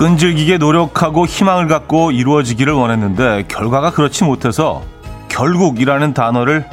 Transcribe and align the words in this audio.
끈질기게 0.00 0.56
노력하고 0.56 1.26
희망을 1.26 1.68
갖고 1.68 2.10
이루어지기를 2.10 2.72
원했는데 2.72 3.44
결과가 3.48 3.90
그렇지 3.90 4.24
못해서 4.24 4.82
결국이라는 5.28 6.14
단어를 6.14 6.64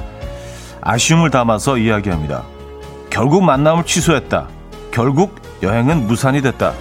아쉬움을 0.79 1.29
담아서 1.29 1.77
이야기합니다. 1.77 2.43
결국 3.09 3.43
만남을 3.43 3.83
취소했다. 3.83 4.47
결국 4.91 5.41
여행은 5.61 6.07
무산이 6.07 6.41
됐다. 6.41 6.71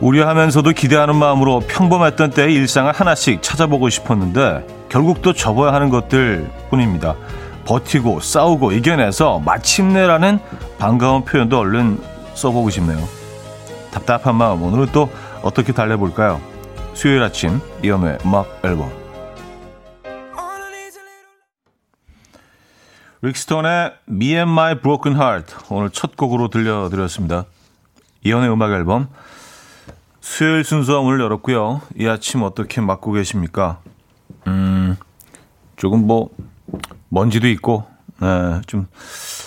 우려하면서도 0.00 0.70
기대하는 0.72 1.16
마음으로 1.16 1.60
평범했던 1.60 2.30
때의 2.30 2.54
일상을 2.54 2.90
하나씩 2.90 3.42
찾아보고 3.42 3.90
싶었는데 3.90 4.66
결국 4.88 5.20
또 5.22 5.32
접어야 5.32 5.72
하는 5.72 5.90
것들 5.90 6.50
뿐입니다. 6.70 7.16
버티고 7.66 8.20
싸우고 8.20 8.72
이겨내서 8.72 9.40
마침내라는 9.40 10.40
반가운 10.78 11.24
표현도 11.24 11.58
얼른 11.58 12.00
써보고 12.34 12.70
싶네요. 12.70 12.98
답답한 13.92 14.36
마음 14.36 14.62
오늘은 14.62 14.86
또 14.92 15.10
어떻게 15.42 15.72
달래볼까요? 15.72 16.40
수요일 16.94 17.22
아침 17.22 17.60
이연우의 17.84 18.18
음악 18.24 18.60
앨범 18.64 18.90
릭스톤의 23.22 23.92
Me 24.08 24.28
and 24.28 24.50
My 24.50 24.80
Broken 24.80 25.20
Heart 25.20 25.54
오늘 25.68 25.90
첫 25.90 26.16
곡으로 26.16 26.48
들려드렸습니다. 26.48 27.44
이연우의 28.24 28.50
음악 28.50 28.72
앨범 28.72 29.08
수요일 30.20 30.64
순서 30.64 31.00
오늘 31.00 31.20
열었고요. 31.20 31.80
이 31.96 32.06
아침 32.06 32.42
어떻게 32.42 32.80
맞고 32.80 33.12
계십니까? 33.12 33.80
음, 34.46 34.96
조금 35.76 36.06
뭐 36.06 36.28
먼지도 37.08 37.48
있고, 37.48 37.84
네, 38.20 38.60
좀 38.66 38.86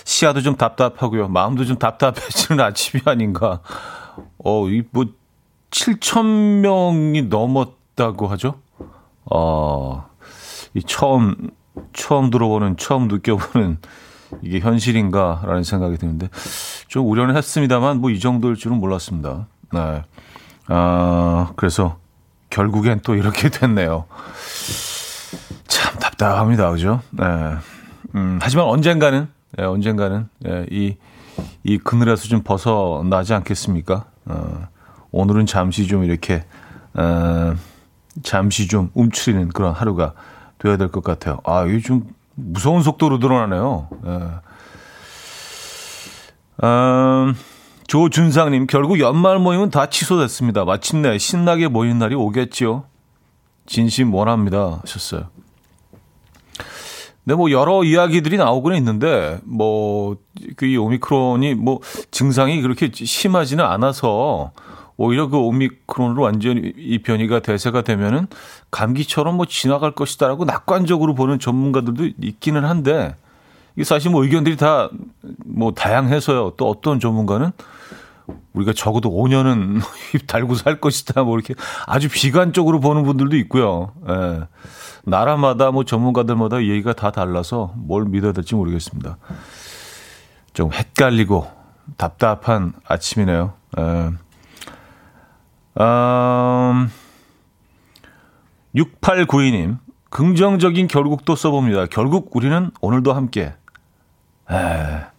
시야도 0.04 0.42
좀 0.42 0.56
답답하고요. 0.56 1.28
마음도 1.28 1.64
좀 1.64 1.78
답답해지는 1.78 2.62
아침이 2.64 3.02
아닌가. 3.06 3.60
어, 4.44 4.68
이뭐 4.68 5.06
7천 5.70 6.60
명이 6.60 7.22
넘었다고 7.22 8.26
하죠. 8.28 8.60
어, 9.30 10.08
이 10.74 10.82
처음 10.82 11.50
처음 11.92 12.30
들어보는 12.30 12.76
처음 12.76 13.08
느껴보는 13.08 13.78
이게 14.42 14.60
현실인가라는 14.60 15.62
생각이 15.62 15.96
드는데 15.98 16.28
좀 16.88 17.08
우려는 17.08 17.36
했습니다만 17.36 18.00
뭐 18.00 18.10
이 18.10 18.18
정도일 18.20 18.56
줄은 18.56 18.78
몰랐습니다. 18.78 19.46
네. 19.72 20.02
아, 20.68 21.52
그래서 21.56 21.98
결국엔 22.50 23.00
또 23.02 23.14
이렇게 23.14 23.48
됐네요. 23.50 24.04
참 25.68 25.98
답답합니다. 25.98 26.70
그죠? 26.70 27.00
네. 27.10 27.24
음, 28.14 28.38
하지만 28.40 28.66
언젠가는, 28.66 29.28
예, 29.58 29.62
언젠가는, 29.64 30.28
예, 30.46 30.66
이, 30.70 30.96
이 31.64 31.78
그늘에서 31.78 32.28
좀 32.28 32.42
벗어나지 32.42 33.34
않겠습니까? 33.34 34.04
어, 34.26 34.68
오늘은 35.10 35.46
잠시 35.46 35.86
좀 35.86 36.04
이렇게, 36.04 36.44
어, 36.94 37.54
잠시 38.22 38.68
좀 38.68 38.90
움츠리는 38.94 39.48
그런 39.48 39.72
하루가 39.72 40.12
되어야 40.58 40.76
될 40.76 40.88
것 40.88 41.02
같아요. 41.02 41.40
아, 41.44 41.64
이게 41.64 41.80
좀 41.80 42.06
무서운 42.36 42.82
속도로 42.82 43.18
늘어나네요. 43.18 43.88
예. 44.06 44.20
음, 46.62 47.34
조준상님, 47.86 48.66
결국 48.66 48.98
연말 48.98 49.38
모임은 49.38 49.70
다 49.70 49.86
취소됐습니다. 49.86 50.64
마침내 50.64 51.18
신나게 51.18 51.68
모이는 51.68 51.98
날이 51.98 52.14
오겠지요. 52.14 52.84
진심 53.66 54.12
원합니다. 54.14 54.80
하셨어요. 54.82 55.28
근데 57.24 57.36
뭐 57.36 57.50
여러 57.50 57.84
이야기들이 57.84 58.36
나오고는 58.36 58.76
있는데, 58.78 59.38
뭐, 59.44 60.16
그이 60.56 60.76
오미크론이 60.76 61.54
뭐 61.54 61.80
증상이 62.10 62.60
그렇게 62.60 62.90
심하지는 62.92 63.64
않아서 63.64 64.52
오히려 64.96 65.28
그 65.28 65.38
오미크론으로 65.38 66.22
완전히 66.22 66.72
이 66.76 66.98
변이가 66.98 67.40
대세가 67.40 67.82
되면은 67.82 68.26
감기처럼 68.70 69.36
뭐 69.36 69.46
지나갈 69.46 69.92
것이다라고 69.92 70.44
낙관적으로 70.44 71.14
보는 71.14 71.38
전문가들도 71.38 72.10
있기는 72.20 72.64
한데, 72.64 73.16
이게 73.74 73.84
사실 73.84 74.10
뭐 74.10 74.22
의견들이 74.24 74.56
다 74.56 74.90
뭐 75.54 75.72
다양해서요. 75.72 76.54
또 76.56 76.68
어떤 76.68 77.00
전문가는 77.00 77.52
우리가 78.54 78.72
적어도 78.72 79.10
5년은 79.10 79.80
입 80.14 80.26
달고 80.26 80.54
살 80.56 80.80
것이다. 80.80 81.22
뭐 81.22 81.36
이렇게 81.38 81.54
아주 81.86 82.08
비관적으로 82.08 82.80
보는 82.80 83.04
분들도 83.04 83.36
있고요. 83.36 83.92
예. 84.08 84.40
나라마다 85.04 85.70
뭐 85.70 85.84
전문가들마다 85.84 86.62
얘기가 86.62 86.92
다 86.94 87.10
달라서 87.10 87.72
뭘 87.76 88.04
믿어야 88.06 88.32
될지 88.32 88.54
모르겠습니다. 88.54 89.18
좀 90.54 90.72
헷갈리고 90.72 91.46
답답한 91.96 92.72
아침이네요. 92.86 93.52
예. 93.78 94.10
음, 95.80 96.90
6892님, 98.74 99.78
긍정적인 100.10 100.86
결국도 100.88 101.34
써봅니다. 101.36 101.86
결국 101.86 102.34
우리는 102.34 102.70
오늘도 102.80 103.12
함께. 103.12 103.54
에, 104.50 104.56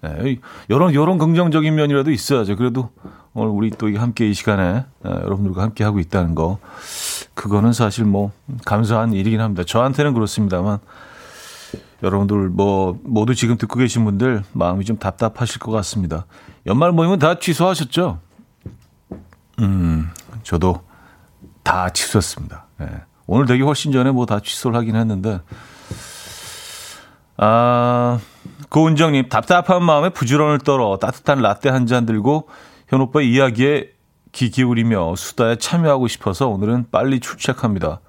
에, 0.03 0.38
요런, 0.69 0.94
요런 0.94 1.18
긍정적인 1.18 1.74
면이라도 1.74 2.12
있어야죠. 2.12 2.56
그래도 2.56 2.90
오늘 3.34 3.50
우리 3.50 3.69
또 3.72 3.88
함께 3.97 4.30
이 4.30 4.34
시간에 4.34 4.86
에, 5.03 5.09
여러분들과 5.09 5.63
함께 5.63 5.84
하고 5.84 6.00
있다는 6.00 6.36
거. 6.36 6.59
그거는 7.34 7.74
사실 7.74 8.06
뭐 8.06 8.31
감사한 8.66 9.13
일이긴 9.13 9.41
합니다. 9.41 9.63
저한테는 9.66 10.13
그렇습니다만 10.13 10.78
여러분들 12.03 12.50
뭐 12.50 13.00
모두 13.03 13.34
지금 13.36 13.58
듣고 13.58 13.80
계신 13.80 14.06
분들 14.06 14.44
마음이 14.53 14.86
좀 14.86 14.97
답답하실 14.97 15.59
것 15.59 15.72
같습니다. 15.72 16.25
연말 16.66 16.92
모임은 16.92 17.19
다 17.19 17.40
취소하셨죠? 17.40 18.19
음, 19.59 20.09
저도 20.44 20.81
다 21.63 21.90
취소했습니다. 21.90 22.66
예. 22.81 22.88
오늘 23.28 23.47
되게 23.47 23.63
훨씬 23.63 23.92
전에 23.92 24.12
뭐 24.12 24.25
다 24.25 24.40
취소를 24.40 24.78
하긴 24.78 24.96
했는데 24.96 25.42
아, 27.38 28.19
고은정님, 28.69 29.29
답답한 29.29 29.83
마음에 29.83 30.09
부지런을 30.09 30.59
떨어 30.59 30.97
따뜻한 30.97 31.41
라떼 31.41 31.69
한 31.69 31.85
잔 31.85 32.05
들고 32.05 32.47
현 32.87 33.01
오빠 33.01 33.21
이야기에 33.21 33.91
귀 34.31 34.49
기울이며 34.49 35.15
수다에 35.15 35.55
참여하고 35.57 36.07
싶어서 36.07 36.47
오늘은 36.47 36.87
빨리 36.91 37.19
출첵합니다. 37.19 38.01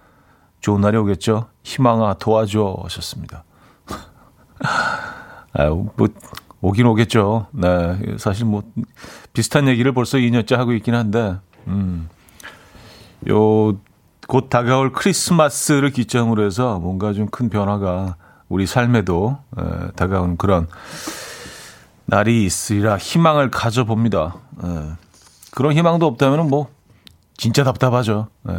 좋은 0.60 0.80
날이 0.80 0.96
오겠죠? 0.96 1.48
희망아 1.62 2.14
도와줘 2.14 2.78
하셨습니다. 2.84 3.44
아, 5.52 5.64
뭐 5.68 6.08
오긴 6.60 6.86
오겠죠. 6.86 7.46
네, 7.52 8.16
사실 8.18 8.46
뭐 8.46 8.62
비슷한 9.32 9.68
얘기를 9.68 9.92
벌써 9.92 10.18
2년째 10.18 10.56
하고 10.56 10.72
있긴 10.72 10.94
한데, 10.94 11.36
음, 11.68 12.08
요 13.28 13.74
곧 14.28 14.48
다가올 14.50 14.90
크리스마스를 14.92 15.90
기점으로 15.90 16.44
해서 16.44 16.80
뭔가 16.80 17.12
좀 17.12 17.28
큰 17.30 17.48
변화가 17.48 18.16
우리 18.48 18.66
삶에도 18.66 19.38
에, 19.58 19.90
다가온 19.96 20.36
그런 20.36 20.68
날이 22.04 22.44
있으리라 22.44 22.96
희망을 22.96 23.50
가져봅니다. 23.50 24.36
에, 24.64 24.92
그런 25.50 25.72
희망도 25.72 26.06
없다면 26.06 26.48
뭐 26.48 26.68
진짜 27.36 27.64
답답하죠. 27.64 28.28
에. 28.48 28.52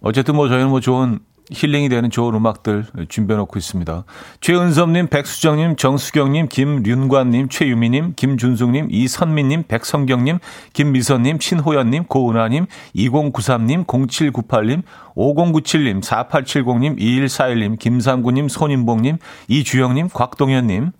어쨌든 0.00 0.34
뭐 0.36 0.48
저희는 0.48 0.68
뭐 0.68 0.80
좋은 0.80 1.20
힐링이 1.50 1.88
되는 1.88 2.08
좋은 2.10 2.34
음악들 2.34 2.86
준비해 3.08 3.36
놓고 3.36 3.58
있습니다. 3.58 4.04
최은섭님, 4.40 5.08
백수정님, 5.08 5.76
정수경님, 5.76 6.48
김륜관님, 6.48 7.48
최유미님, 7.48 8.14
김준숙님, 8.16 8.88
이선미님, 8.90 9.64
백성경님, 9.68 10.38
김미선님, 10.72 11.40
신호연님, 11.40 12.04
고은하님, 12.04 12.66
2093님, 12.94 13.86
0798님, 13.86 14.82
5097님, 15.14 16.02
4870님, 16.02 16.98
2141님, 16.98 17.78
김상구님, 17.78 18.48
손인봉님, 18.48 19.18
이주영님, 19.48 20.08
곽동현님. 20.10 20.92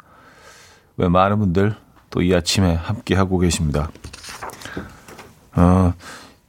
왜 0.99 1.09
많은 1.09 1.39
분들 1.39 1.77
또 2.11 2.21
이 2.21 2.35
아침에 2.35 2.75
함께 2.75 3.15
하고 3.15 3.39
계십니다. 3.39 3.91
어, 5.55 5.93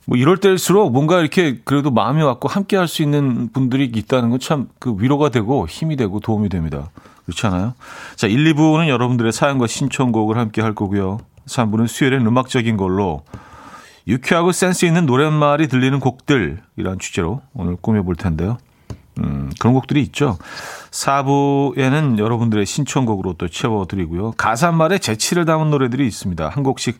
뭐 0.06 0.18
이럴 0.18 0.38
때일수록 0.38 0.92
뭔가 0.92 1.20
이렇게 1.22 1.60
그래도 1.64 1.90
마음이 1.92 2.22
왔고 2.22 2.48
함께 2.50 2.76
할 2.78 2.88
수 2.88 3.02
있는 3.04 3.50
분들이 3.54 3.86
있다는 3.86 4.30
건 4.30 4.40
참 4.40 4.68
그 4.80 4.96
위로가 5.00 5.30
되고 5.30 5.68
힘이 5.68 5.96
되고 5.96 6.20
도움이 6.20 6.50
됩니다. 6.50 6.90
그렇지 7.26 7.48
않아요? 7.48 7.74
자, 8.18 8.28
1, 8.28 8.54
2부는 8.54 8.90
여러분들의 8.90 9.32
사연과 9.32 9.68
신청곡을 9.68 10.38
함께 10.38 10.62
할 10.62 10.76
거고요. 10.76 11.20
3부는 11.48 11.88
수요일엔 11.88 12.26
음악적인 12.26 12.76
걸로 12.76 13.24
유쾌하고 14.08 14.52
센스 14.52 14.86
있는 14.86 15.06
노랫말이 15.06 15.68
들리는 15.70 15.98
곡들이란 16.02 17.00
주제로 17.00 17.42
오늘 17.54 17.78
꾸며볼 17.78 18.16
텐데요. 18.18 18.58
음, 19.20 19.50
그런 19.60 19.74
곡들이 19.74 20.02
있죠. 20.02 20.38
4부에는 20.92 22.18
여러분들의 22.20 22.66
신청곡으로 22.66 23.34
또 23.34 23.48
채워드리고요. 23.48 24.34
가사말에 24.38 24.98
재치를 24.98 25.46
담은 25.46 25.70
노래들이 25.70 26.06
있습니다. 26.08 26.50
한 26.50 26.64
곡씩 26.64 27.00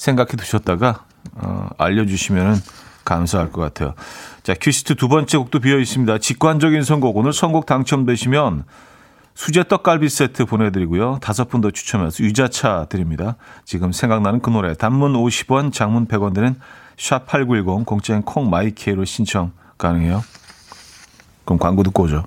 생각해 0.00 0.30
두셨다가 0.30 1.04
어, 1.34 1.68
알려주시면 1.76 2.56
감사할 3.04 3.52
것 3.52 3.60
같아요. 3.60 3.94
자, 4.42 4.54
퀴시트 4.54 4.94
두 4.94 5.08
번째 5.08 5.36
곡도 5.36 5.60
비어 5.60 5.78
있습니다. 5.78 6.18
직관적인 6.18 6.82
선곡. 6.82 7.16
오늘 7.16 7.34
선곡 7.34 7.66
당첨되시면 7.66 8.64
수제 9.34 9.64
떡갈비 9.64 10.08
세트 10.08 10.46
보내드리고요. 10.46 11.18
다섯 11.20 11.48
분 11.48 11.60
더 11.60 11.70
추첨해서 11.70 12.24
유자차 12.24 12.86
드립니다. 12.88 13.36
지금 13.64 13.92
생각나는 13.92 14.40
그 14.40 14.48
노래. 14.48 14.72
단문 14.74 15.12
50원, 15.12 15.72
장문 15.72 16.06
100원 16.08 16.34
드는 16.34 16.56
샵8910 16.96 17.84
공짜인 17.84 18.22
콩마이케이로 18.22 19.04
신청 19.04 19.52
가능해요. 19.76 20.24
그럼 21.44 21.58
광고 21.58 21.82
듣고 21.82 22.04
오죠. 22.04 22.24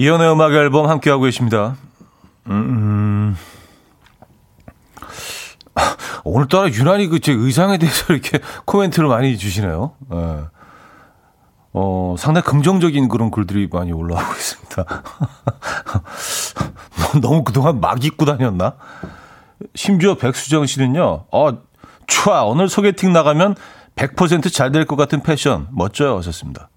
이연의 0.00 0.32
음악 0.32 0.52
앨범 0.54 0.88
함께하고 0.88 1.24
계십니다. 1.24 1.76
음, 2.46 2.52
음. 2.52 3.36
오늘따라 6.24 6.68
유난히 6.70 7.06
그 7.08 7.20
제 7.20 7.32
의상에 7.32 7.76
대해서 7.76 8.10
이렇게 8.14 8.38
코멘트를 8.64 9.08
많이 9.10 9.36
주시네요. 9.36 9.92
네. 10.08 10.40
어, 11.74 12.14
상당히 12.18 12.46
긍정적인 12.46 13.08
그런 13.08 13.30
글들이 13.30 13.68
많이 13.70 13.92
올라오고 13.92 14.32
있습니다. 14.32 14.84
너무 17.20 17.44
그동안 17.44 17.78
막 17.80 18.02
입고 18.02 18.24
다녔나? 18.24 18.76
심지어 19.74 20.14
백수정 20.14 20.64
씨는요, 20.64 21.26
어, 21.30 21.48
촤 22.06 22.46
오늘 22.48 22.70
소개팅 22.70 23.12
나가면 23.12 23.54
100%잘 23.96 24.72
될 24.72 24.86
것 24.86 24.96
같은 24.96 25.22
패션 25.22 25.68
멋져요 25.72 26.16
하셨습니다. 26.16 26.70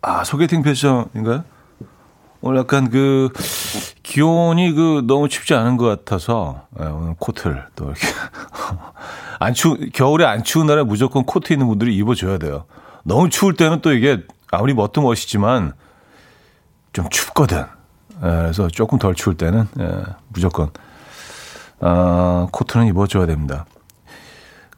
아 0.00 0.24
소개팅 0.24 0.62
패션인가요? 0.62 1.44
오늘 2.42 2.58
약간 2.60 2.90
그 2.90 3.30
기온이 4.02 4.72
그 4.72 5.04
너무 5.06 5.28
춥지 5.28 5.54
않은 5.54 5.76
것 5.76 5.86
같아서 5.86 6.66
네, 6.78 6.86
오늘 6.86 7.14
코트를 7.18 7.66
또 7.76 7.84
이렇게 7.86 8.00
안 9.38 9.54
추 9.54 9.76
겨울에 9.92 10.24
안 10.24 10.42
추운 10.44 10.66
날에 10.66 10.82
무조건 10.82 11.24
코트 11.24 11.52
있는 11.52 11.66
분들이 11.68 11.96
입어줘야 11.96 12.38
돼요. 12.38 12.64
너무 13.04 13.28
추울 13.30 13.54
때는 13.54 13.80
또 13.80 13.92
이게 13.92 14.24
아무리 14.50 14.74
멋도 14.74 15.02
멋이지만 15.02 15.72
좀 16.92 17.08
춥거든. 17.10 17.58
네, 17.62 18.18
그래서 18.20 18.68
조금 18.68 18.98
덜 18.98 19.14
추울 19.14 19.36
때는 19.36 19.68
네, 19.74 20.02
무조건 20.28 20.70
아, 21.80 22.46
코트는 22.52 22.86
입어줘야 22.86 23.26
됩니다. 23.26 23.66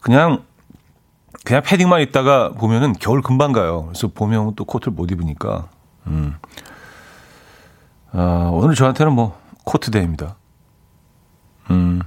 그냥 0.01 0.45
그냥 1.45 1.63
패딩만 1.63 2.01
입다가 2.03 2.51
보면은 2.53 2.95
겨울 2.95 3.21
금방 3.21 3.53
가요. 3.53 3.87
그래서 3.87 4.09
보면 4.09 4.55
또 4.55 4.65
코트를 4.65 4.93
못 4.95 5.11
입으니까. 5.11 5.69
음. 6.07 6.37
아, 8.17 8.49
오늘 8.53 8.77
저한테는 8.77 9.13
뭐 9.13 9.37
코트 9.65 9.91
day입니다. 9.91 10.37
음. 11.71 12.01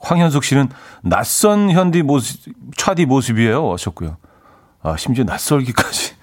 황현숙 0.00 0.42
씨는 0.42 0.68
낯선 1.02 1.70
현디 1.70 2.02
모습, 2.02 2.52
차디 2.76 3.06
모습이에요. 3.06 3.72
하셨고요. 3.72 4.16
아, 4.82 4.96
심지어 4.96 5.22
낯설기까지. 5.24 6.14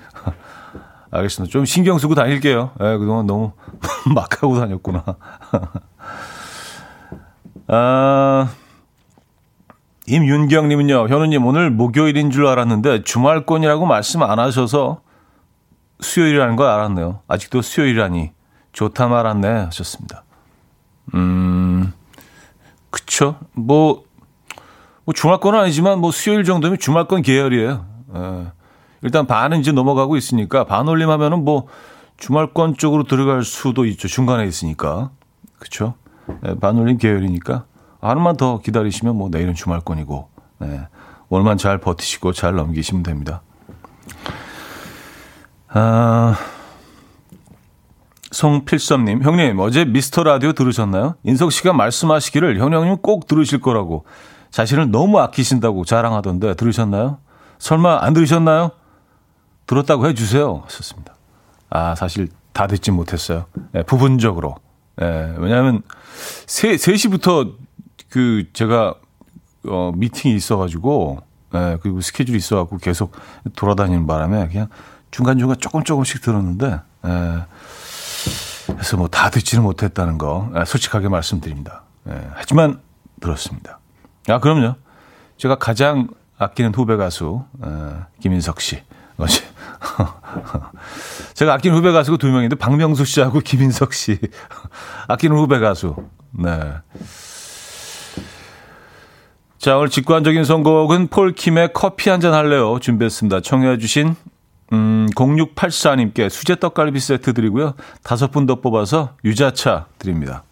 알겠습니다. 1.11 1.49
좀 1.51 1.63
신경 1.63 1.97
쓰고 1.97 2.15
다닐게요. 2.15 2.71
예, 2.81 2.97
그동안 2.97 3.25
너무 3.25 3.53
막 4.13 4.43
하고 4.43 4.59
다녔구나. 4.59 5.05
아, 7.67 8.49
임윤경님은요, 10.07 11.07
현우님 11.07 11.45
오늘 11.45 11.69
목요일인 11.69 12.31
줄 12.31 12.47
알았는데 12.47 13.03
주말권이라고 13.03 13.85
말씀 13.85 14.21
안 14.23 14.39
하셔서 14.39 14.99
수요일이라는 16.01 16.57
걸 16.57 16.67
알았네요. 16.67 17.21
아직도 17.27 17.61
수요일이라니 17.61 18.31
좋다 18.79 19.09
말았네 19.09 19.47
하셨습니다. 19.65 20.23
음, 21.13 21.91
그쵸? 22.89 23.35
뭐, 23.51 24.05
뭐 25.03 25.13
주말권은 25.13 25.59
아니지만 25.59 25.99
뭐 25.99 26.11
수요일 26.11 26.45
정도면 26.45 26.79
주말권 26.79 27.21
계열이에요. 27.21 27.85
예. 28.15 28.47
일단 29.01 29.27
반은 29.27 29.59
이제 29.59 29.73
넘어가고 29.73 30.15
있으니까 30.15 30.63
반 30.63 30.87
올림 30.87 31.09
하면은 31.09 31.43
뭐 31.43 31.67
주말권 32.15 32.77
쪽으로 32.77 33.03
들어갈 33.03 33.43
수도 33.43 33.85
있죠. 33.85 34.07
중간에 34.07 34.45
있으니까. 34.45 35.11
그쵸? 35.57 35.95
예, 36.45 36.55
반올림 36.55 36.97
계열이니까. 36.97 37.65
하루만 37.99 38.37
더 38.37 38.59
기다리시면 38.59 39.17
뭐 39.17 39.27
내일은 39.29 39.55
주말권이고, 39.55 40.29
네. 40.59 40.87
오늘만 41.27 41.57
잘 41.57 41.79
버티시고 41.79 42.31
잘 42.31 42.55
넘기시면 42.55 43.03
됩니다. 43.03 43.41
아, 45.67 46.37
송필섭님, 48.31 49.23
형님, 49.23 49.59
어제 49.59 49.85
미스터 49.85 50.23
라디오 50.23 50.53
들으셨나요? 50.53 51.15
인석 51.23 51.51
씨가 51.51 51.73
말씀하시기를 51.73 52.59
형님 52.59 52.97
꼭 52.97 53.27
들으실 53.27 53.59
거라고 53.59 54.05
자신을 54.51 54.91
너무 54.91 55.19
아끼신다고 55.19 55.85
자랑하던데 55.85 56.55
들으셨나요? 56.55 57.17
설마 57.57 57.99
안 58.01 58.13
들으셨나요? 58.13 58.71
들었다고 59.67 60.07
해주세요. 60.07 60.63
하셨습니다. 60.65 61.13
아, 61.69 61.95
사실 61.95 62.29
다 62.53 62.67
듣지 62.67 62.91
못했어요. 62.91 63.45
네, 63.71 63.83
부분적으로. 63.83 64.55
네, 64.97 65.33
왜냐하면 65.37 65.81
3, 66.47 66.71
3시부터 66.71 67.53
그 68.09 68.45
제가 68.53 68.95
어 69.67 69.91
미팅이 69.95 70.35
있어가지고 70.35 71.19
예, 71.53 71.77
그리고 71.81 72.01
스케줄이 72.01 72.37
있어갖고 72.37 72.77
계속 72.77 73.11
돌아다니는 73.55 74.07
바람에 74.07 74.47
그냥 74.47 74.67
중간중간 75.11 75.57
조금 75.59 75.83
조금씩 75.83 76.21
들었는데 76.21 76.79
예, 77.05 77.45
그래서 78.73 78.97
뭐 78.97 79.07
다 79.07 79.29
듣지는 79.29 79.63
못했다는 79.63 80.17
거 80.17 80.51
예, 80.57 80.65
솔직하게 80.65 81.09
말씀드립니다. 81.09 81.83
예, 82.09 82.13
하지만 82.33 82.79
들었습니다. 83.19 83.79
아 84.27 84.39
그럼요. 84.39 84.75
제가 85.37 85.55
가장 85.57 86.07
아끼는 86.37 86.73
후배 86.75 86.95
가수 86.95 87.43
예, 87.65 87.69
김인석 88.21 88.61
씨. 88.61 88.81
어제 89.17 89.43
제가 91.33 91.53
아끼는 91.55 91.75
후배 91.77 91.91
가수가 91.91 92.17
두 92.17 92.27
명인데 92.27 92.55
박명수 92.55 93.03
씨하고 93.05 93.39
김인석 93.41 93.93
씨 93.93 94.17
아끼는 95.09 95.35
후배 95.35 95.59
가수. 95.59 95.95
네. 96.31 96.73
자, 99.57 99.75
오늘 99.75 99.89
직관적인 99.89 100.45
선곡은 100.45 101.07
폴킴의 101.09 101.73
커피 101.73 102.09
한 102.09 102.21
잔 102.21 102.33
할래요. 102.33 102.79
준비했습니다. 102.79 103.41
청해주신, 103.41 104.15
음, 104.73 105.07
0684님께 105.15 106.29
수제 106.29 106.55
떡갈비 106.55 106.99
세트 106.99 107.33
드리고요. 107.33 107.73
다섯 108.03 108.31
분 108.31 108.45
더 108.45 108.55
뽑아서 108.61 109.15
유자차 109.25 109.87
드립니다. 109.97 110.43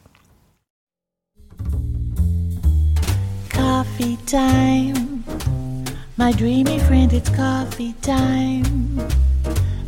Coffee 3.51 4.17
time. 4.25 5.24
My 6.17 6.31
dreamy 6.33 6.77
friend, 6.79 7.13
it's 7.13 7.29
coffee 7.29 7.93
time. 8.01 8.97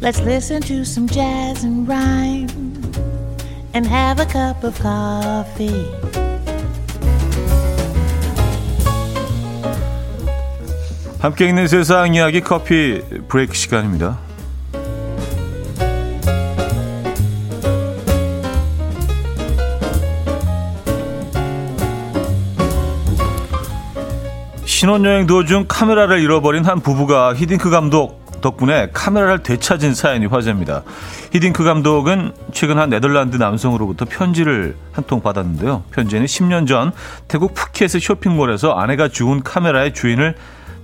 Let's 0.02 0.22
listen 0.22 0.62
to 0.62 0.82
some 0.86 1.08
jazz 1.08 1.66
and 1.66 1.88
rhyme 1.88 2.48
and 3.74 3.86
have 3.88 4.20
a 4.20 4.26
cup 4.26 4.64
of 4.64 4.80
coffee. 4.80 5.99
함께 11.20 11.50
있는 11.50 11.68
세상 11.68 12.14
이야기 12.16 12.40
커피 12.40 13.02
브레이크 13.28 13.54
시간입니다. 13.54 14.18
신혼여행 24.66 25.28
도중 25.28 25.66
카메라를 25.68 26.22
잃어버린 26.22 26.64
한 26.66 26.80
부부가 26.80 27.34
히딩크 27.34 27.70
감독 27.70 28.20
덕분에 28.42 28.90
카메라를 28.94 29.44
되찾은 29.44 29.94
사연이 29.94 30.26
화제입니다. 30.26 30.84
히딩크 31.34 31.64
감독은 31.66 32.32
최근 32.54 32.78
한 32.78 32.90
네덜란드 32.90 33.36
남성으로부터 33.36 34.06
편지를 34.06 34.76
한 34.94 35.04
통 35.08 35.22
받았는데요. 35.22 35.84
편지는 35.92 36.26
10년 36.26 36.68
전 36.68 36.92
태국 37.28 37.54
푸켓의 37.54 38.00
쇼핑몰에서 38.00 38.74
아내가 38.74 39.08
주운 39.10 39.42
카메라의 39.44 39.94
주인을 39.94 40.36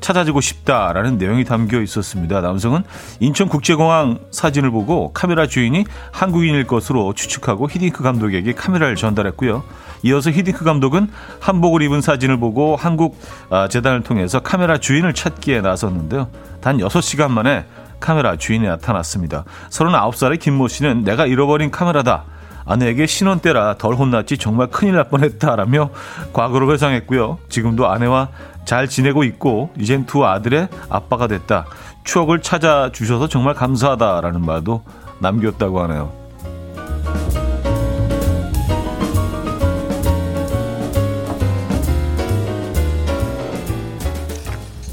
찾아주고 0.05 0.39
싶다라는 0.39 1.17
내용이 1.17 1.45
담겨 1.45 1.81
있었습니다. 1.81 2.41
남성은 2.41 2.83
인천국제공항 3.21 4.19
사진을 4.29 4.69
보고 4.69 5.11
카메라 5.13 5.47
주인이 5.47 5.83
한국인일 6.11 6.67
것으로 6.67 7.13
추측하고 7.13 7.67
히딩크 7.67 8.03
감독에게 8.03 8.53
카메라를 8.53 8.95
전달했고요. 8.97 9.63
이어서 10.03 10.29
히딩크 10.29 10.63
감독은 10.63 11.07
한복을 11.39 11.81
입은 11.81 12.01
사진을 12.01 12.37
보고 12.37 12.75
한국 12.75 13.19
아, 13.49 13.67
재단을 13.67 14.03
통해서 14.03 14.41
카메라 14.41 14.77
주인을 14.77 15.13
찾기에 15.13 15.61
나섰는데요. 15.61 16.29
단 16.61 16.77
6시간 16.77 17.31
만에 17.31 17.65
카메라 17.99 18.35
주인이 18.35 18.63
나타났습니다. 18.67 19.43
39살의 19.71 20.39
김모 20.39 20.67
씨는 20.67 21.03
내가 21.03 21.25
잃어버린 21.25 21.71
카메라다. 21.71 22.25
아내에게 22.65 23.05
신혼 23.05 23.39
때라 23.39 23.75
덜 23.77 23.93
혼났지 23.93 24.37
정말 24.37 24.67
큰일 24.67 24.95
날 24.95 25.07
뻔했다라며 25.09 25.89
과거로 26.33 26.71
회상했고요. 26.73 27.37
지금도 27.47 27.87
아내와 27.89 28.29
잘 28.65 28.87
지내고 28.87 29.23
있고 29.23 29.69
이젠 29.77 30.05
두 30.05 30.25
아들의 30.25 30.67
아빠가 30.89 31.27
됐다. 31.27 31.65
추억을 32.03 32.41
찾아주셔서 32.41 33.27
정말 33.27 33.53
감사하다라는 33.53 34.41
말도 34.41 34.83
남겼다고 35.19 35.81
하네요. 35.83 36.11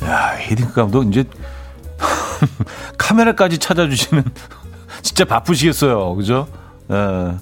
야, 0.04 0.36
히딩크 0.38 0.74
감독 0.74 1.04
이제 1.04 1.24
카메라까지 2.98 3.58
찾아주시는 3.58 4.24
진짜 5.02 5.24
바쁘시겠어요. 5.24 6.14
그죠? 6.14 6.46
예. 6.90 7.34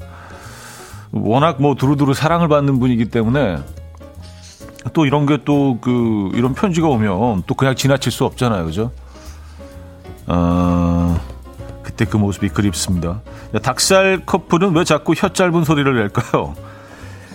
워낙 1.13 1.61
뭐 1.61 1.75
두루두루 1.75 2.15
사랑을 2.15 2.49
받는 2.49 2.79
분이기 2.79 3.07
때문에 3.07 3.59
또 4.93 5.05
이런 5.07 5.27
게 5.27 5.37
또 5.39 5.79
그 5.81 6.31
이런 6.35 6.55
편지가 6.55 6.89
오면 6.89 7.43
또 7.47 7.55
그냥 7.55 7.75
지나칠 7.75 8.11
수 8.13 8.25
없잖아요. 8.25 8.65
그죠? 8.65 8.91
어, 10.27 11.21
그때 11.83 12.05
그 12.05 12.17
모습이 12.17 12.49
그립습니다. 12.51 13.21
닭살 13.63 14.23
커플은 14.27 14.75
왜 14.75 14.85
자꾸 14.85 15.13
혀 15.17 15.29
짧은 15.31 15.65
소리를 15.65 15.95
낼까요? 15.95 16.55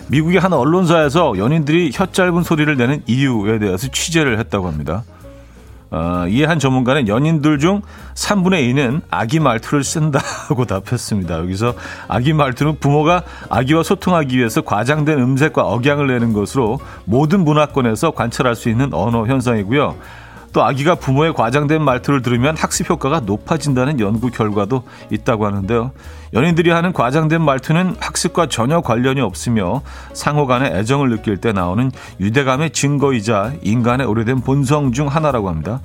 미국의 0.08 0.38
한 0.40 0.52
언론사에서 0.52 1.36
연인들이 1.36 1.90
혀 1.92 2.06
짧은 2.06 2.42
소리를 2.42 2.74
내는 2.76 3.02
이유에 3.06 3.58
대해서 3.58 3.88
취재를 3.88 4.38
했다고 4.38 4.66
합니다. 4.68 5.02
어, 5.90 6.24
이에 6.28 6.44
한 6.44 6.58
전문가는 6.58 7.06
연인들 7.06 7.58
중 7.58 7.82
3분의 8.14 8.74
2는 8.74 9.02
아기 9.10 9.38
말투를 9.40 9.84
쓴다고 9.84 10.64
답했습니다. 10.66 11.38
여기서 11.38 11.74
아기 12.08 12.32
말투는 12.32 12.78
부모가 12.80 13.22
아기와 13.48 13.82
소통하기 13.82 14.36
위해서 14.36 14.62
과장된 14.62 15.18
음색과 15.18 15.62
억양을 15.62 16.08
내는 16.08 16.32
것으로 16.32 16.80
모든 17.04 17.44
문화권에서 17.44 18.12
관찰할 18.12 18.56
수 18.56 18.68
있는 18.68 18.92
언어 18.92 19.26
현상이고요. 19.26 19.96
또 20.56 20.64
아기가 20.64 20.94
부모의 20.94 21.34
과장된 21.34 21.82
말투를 21.82 22.22
들으면 22.22 22.56
학습 22.56 22.88
효과가 22.88 23.20
높아진다는 23.20 24.00
연구 24.00 24.30
결과도 24.30 24.84
있다고 25.10 25.44
하는데요. 25.44 25.90
연인들이 26.32 26.70
하는 26.70 26.94
과장된 26.94 27.42
말투는 27.42 27.96
학습과 28.00 28.46
전혀 28.46 28.80
관련이 28.80 29.20
없으며 29.20 29.82
상호 30.14 30.46
간의 30.46 30.72
애정을 30.72 31.10
느낄 31.10 31.36
때 31.36 31.52
나오는 31.52 31.92
유대감의 32.20 32.70
증거이자 32.70 33.52
인간의 33.60 34.06
오래된 34.06 34.40
본성 34.40 34.92
중 34.92 35.08
하나라고 35.08 35.50
합니다. 35.50 35.82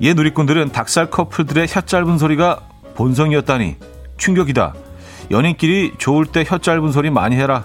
이에 0.00 0.14
누리꾼들은 0.14 0.72
닭살 0.72 1.10
커플들의 1.10 1.66
혀 1.68 1.82
짧은 1.82 2.16
소리가 2.16 2.60
본성이었다니 2.94 3.76
충격이다. 4.16 4.72
연인끼리 5.30 5.96
좋을 5.98 6.24
때 6.24 6.46
혀 6.48 6.56
짧은 6.56 6.92
소리 6.92 7.10
많이 7.10 7.36
해라. 7.36 7.64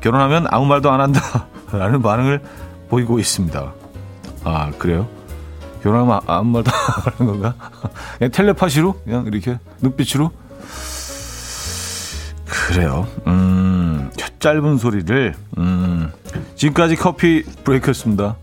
결혼하면 0.00 0.48
아무 0.50 0.66
말도 0.66 0.90
안 0.90 1.00
한다. 1.00 1.46
라는 1.70 2.02
반응을 2.02 2.42
보이고 2.88 3.20
있습니다. 3.20 3.72
아, 4.42 4.72
그래요? 4.80 5.15
결혼하면 5.82 6.20
아, 6.26 6.38
아무 6.38 6.50
말도 6.50 6.70
안 6.70 7.12
하는 7.12 7.32
건가? 7.32 7.70
그냥 8.18 8.30
텔레파시로? 8.30 9.00
그냥 9.04 9.26
이렇게 9.26 9.58
눈빛으로? 9.80 10.30
그래요. 12.46 13.06
음, 13.26 14.10
짧은 14.38 14.78
소리를, 14.78 15.34
음, 15.58 16.12
지금까지 16.54 16.96
커피 16.96 17.42
브레이크였습니다. 17.64 18.36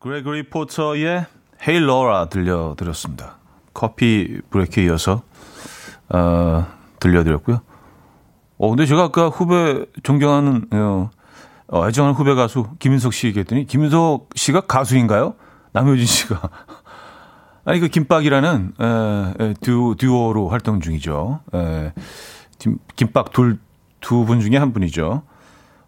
그레고리 0.00 0.48
포터의 0.50 1.26
Hey 1.60 1.82
Laura 1.82 2.28
들려드렸습니다. 2.28 3.36
커피 3.72 4.40
브레이크에 4.50 4.84
이어서, 4.84 5.22
어, 6.08 6.66
들려드렸고요. 7.00 7.60
어, 8.58 8.68
근데 8.68 8.86
제가 8.86 9.04
아까 9.04 9.28
후배 9.28 9.84
존경하는, 10.02 10.66
어, 10.70 11.10
어 11.68 11.88
애정하는 11.88 12.14
후배 12.14 12.34
가수 12.34 12.68
김인석 12.78 13.12
씨 13.12 13.26
얘기했더니, 13.28 13.66
김인석 13.66 14.30
씨가 14.34 14.62
가수인가요? 14.62 15.34
남효진 15.76 16.06
씨가. 16.06 16.40
아니, 17.66 17.80
그 17.80 17.88
김밥이라는, 17.88 18.72
에, 18.80 19.34
에, 19.44 19.54
듀, 19.60 19.94
듀오로 19.98 20.48
활동 20.48 20.80
중이죠. 20.80 21.40
에, 21.54 21.92
김밥 22.96 23.32
둘, 23.34 23.58
두 24.00 24.24
분 24.24 24.40
중에 24.40 24.56
한 24.56 24.72
분이죠. 24.72 25.22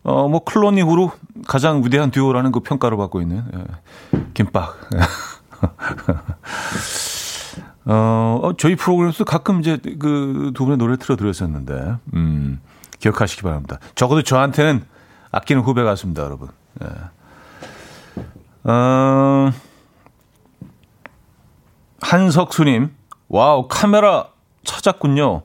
어, 0.03 0.29
뭐, 0.29 0.45
클론 0.45 0.77
이후로 0.77 1.13
가장 1.47 1.83
위대한 1.83 2.11
듀오라는 2.11 2.53
그 2.53 2.61
평가를 2.61 2.99
받고 2.99 3.23
있는, 3.23 3.39
에, 3.39 4.19
김밥. 4.35 4.75
어, 7.87 8.41
어, 8.43 8.53
저희 8.59 8.77
프로그램에서 8.77 9.25
가끔 9.25 9.61
이제 9.61 9.79
그 9.79 10.53
두 10.55 10.65
분의 10.65 10.77
노래 10.77 10.99
틀어드렸었는데, 10.99 11.95
음, 12.13 12.61
기억하시기 12.99 13.43
바랍니다. 13.43 13.79
적어도 13.95 14.21
저한테는 14.23 14.85
아끼는 15.31 15.63
후배 15.63 15.83
같습니다, 15.83 16.25
여러분. 16.25 16.49
예. 16.83 16.87
어, 18.71 19.51
한석수님, 22.01 22.91
와우, 23.29 23.69
카메라 23.69 24.29
찾았군요. 24.65 25.43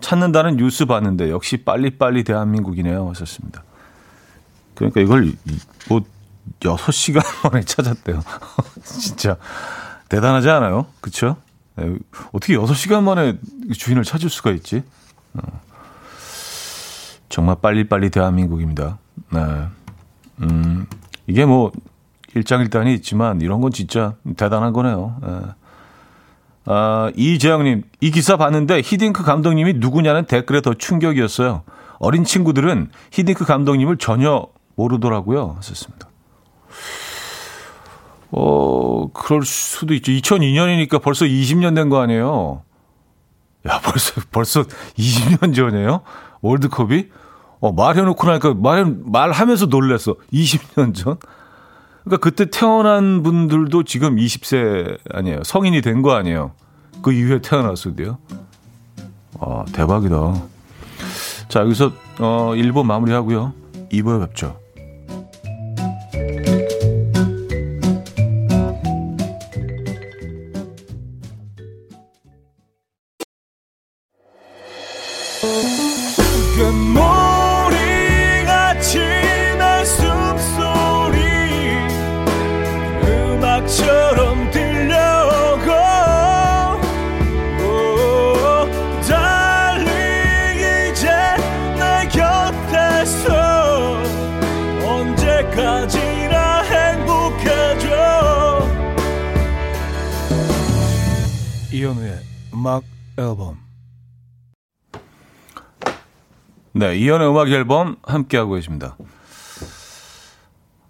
찾는다는 0.00 0.56
뉴스 0.56 0.86
봤는데, 0.86 1.30
역시 1.30 1.58
빨리빨리 1.58 2.24
대한민국이네요. 2.24 3.08
하셨습니다. 3.10 3.62
그러니까 4.74 5.00
이걸 5.00 5.34
뭐, 5.88 6.00
6시간 6.60 7.22
만에 7.50 7.62
찾았대요. 7.62 8.22
진짜 8.82 9.36
대단하지 10.08 10.48
않아요? 10.48 10.86
그쵸? 11.00 11.36
네, 11.76 11.96
어떻게 12.32 12.54
6시간 12.56 13.02
만에 13.02 13.38
주인을 13.76 14.02
찾을 14.04 14.30
수가 14.30 14.50
있지? 14.52 14.82
어. 15.34 15.40
정말 17.28 17.56
빨리빨리 17.60 18.10
대한민국입니다. 18.10 18.98
네. 19.30 19.66
음, 20.42 20.86
이게 21.26 21.44
뭐, 21.44 21.70
일장일단이 22.34 22.94
있지만, 22.94 23.40
이런 23.40 23.60
건 23.60 23.70
진짜 23.70 24.14
대단한 24.36 24.72
거네요. 24.72 25.16
네. 25.22 25.40
아, 26.72 27.10
이재영님, 27.16 27.82
이 28.00 28.10
기사 28.12 28.36
봤는데 28.36 28.80
히딩크 28.84 29.24
감독님이 29.24 29.74
누구냐는 29.78 30.24
댓글에 30.24 30.60
더 30.60 30.72
충격이었어요. 30.72 31.64
어린 31.98 32.22
친구들은 32.22 32.90
히딩크 33.10 33.44
감독님을 33.44 33.96
전혀 33.98 34.46
모르더라고요. 34.76 35.54
하셨습니다. 35.56 36.08
어, 38.30 39.08
그럴 39.12 39.42
수도 39.44 39.94
있죠. 39.94 40.12
2002년이니까 40.12 41.02
벌써 41.02 41.24
20년 41.24 41.74
된 41.74 41.88
거 41.88 42.00
아니에요? 42.00 42.62
야, 43.68 43.80
벌써, 43.82 44.20
벌써 44.30 44.62
20년 44.96 45.52
전이에요? 45.52 46.02
월드컵이? 46.40 47.06
어, 47.58 47.72
말해놓고 47.72 48.26
나니까 48.28 48.54
말, 48.54 48.86
말하면서 49.04 49.66
놀랬어. 49.66 50.14
20년 50.32 50.94
전? 50.94 51.16
그러니까 52.10 52.16
그때 52.18 52.46
태어난 52.50 53.22
분들도 53.22 53.84
지금 53.84 54.16
20세 54.16 54.98
아니에요. 55.14 55.44
성인이 55.44 55.80
된 55.80 56.02
거 56.02 56.12
아니에요. 56.14 56.52
그 57.02 57.12
이후에 57.12 57.40
태어났어도요. 57.40 58.18
아, 59.38 59.64
대박이다. 59.72 60.16
자, 61.48 61.60
여기서, 61.60 61.92
어, 62.18 62.52
1부 62.56 62.84
마무리 62.84 63.12
하고요. 63.12 63.52
2부에 63.92 64.26
뵙죠. 64.26 64.58
이연의 107.10 107.28
음악 107.28 107.50
앨범 107.50 107.96
함께하고 108.04 108.54
계십니다. 108.54 108.96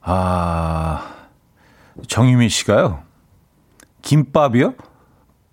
아, 0.02 1.14
정유미 2.08 2.50
씨가요. 2.50 3.02
김밥이요? 4.02 4.74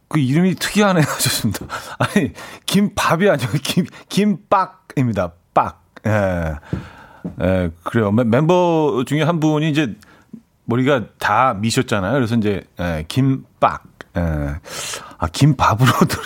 그 0.10 0.20
이름이 0.20 0.56
특이하네 0.56 1.00
하셨습니다. 1.00 1.66
아니, 2.00 2.34
김밥이 2.66 3.30
아니고 3.30 3.54
김, 3.64 3.86
김빡입니다. 4.10 5.32
빡. 5.54 5.86
예. 6.06 6.56
예, 7.42 7.72
그래요. 7.84 8.12
멤버 8.12 9.06
중에 9.08 9.24
한 9.24 9.40
분이 9.40 9.70
이제 9.70 9.96
머리가 10.66 11.06
다 11.18 11.54
미셨잖아요. 11.54 12.12
그래서 12.14 12.36
이제, 12.36 12.66
예, 12.82 13.06
김빡. 13.08 13.86
예. 14.18 14.56
아, 15.18 15.28
김밥으로 15.28 15.92
들 16.08 16.20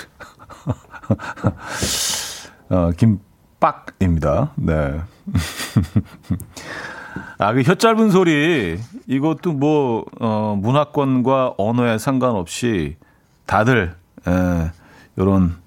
어, 2.75 2.89
김 2.98 3.19
빡입니다. 3.62 4.51
네. 4.56 5.01
아, 7.38 7.53
그 7.53 7.62
혀 7.63 7.75
짧은 7.75 8.12
소리, 8.12 8.80
이것도 9.08 9.53
뭐, 9.53 10.06
어, 10.20 10.58
문화권과 10.60 11.56
언어에 11.58 11.98
상관없이 11.98 12.98
다들, 13.46 13.96
에, 14.27 14.72
요런 15.18 15.58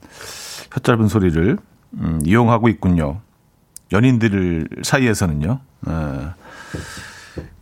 혀 0.72 0.80
짧은 0.80 1.08
소리를, 1.08 1.58
음, 1.94 2.20
이용하고 2.24 2.68
있군요. 2.68 3.20
연인들 3.92 4.68
사이에서는요. 4.82 5.60
에, 5.88 5.92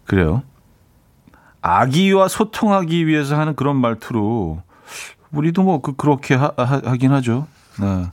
그래요. 0.04 0.42
아기와 1.60 2.28
소통하기 2.28 3.06
위해서 3.06 3.38
하는 3.38 3.54
그런 3.56 3.76
말투로, 3.76 4.62
우리도 5.32 5.62
뭐, 5.62 5.80
그, 5.80 5.94
그렇게 5.96 6.34
하, 6.34 6.52
하, 6.56 6.96
긴 6.96 7.12
하죠. 7.12 7.46
네. 7.80 8.06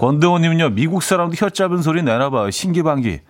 권대호님은요, 0.00 0.70
미국 0.70 1.02
사람도 1.02 1.34
혀 1.36 1.50
짧은 1.50 1.82
소리 1.82 2.02
내나봐요. 2.02 2.50
신기방기. 2.50 3.20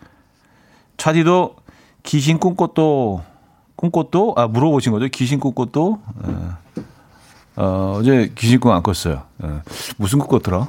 차디도 0.99 1.57
귀신 2.05 2.39
꿈꽃도 2.39 3.25
꿈꽃도 3.75 4.35
아 4.37 4.47
물어보신 4.47 4.93
거죠? 4.93 5.09
귀신 5.09 5.41
꿈꽃도 5.41 6.00
예. 6.29 6.83
어, 7.57 7.97
어제 7.99 8.33
귀신 8.39 8.61
꿈안 8.61 8.85
꿨어요. 8.85 9.25
예. 9.43 9.62
무슨 9.97 10.21
꿈 10.21 10.29
꿨더라? 10.29 10.69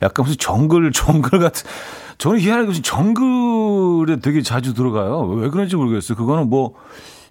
약간 0.00 0.24
무슨 0.24 0.38
정글 0.38 0.92
정글 0.92 1.40
같은 1.40 1.68
저는 2.16 2.40
희한하게 2.40 2.68
무슨 2.68 2.82
정글에 2.82 4.20
되게 4.20 4.40
자주 4.40 4.72
들어가요. 4.72 5.20
왜 5.26 5.50
그런지 5.50 5.76
모르겠어요. 5.76 6.16
그거는 6.16 6.48
뭐 6.48 6.74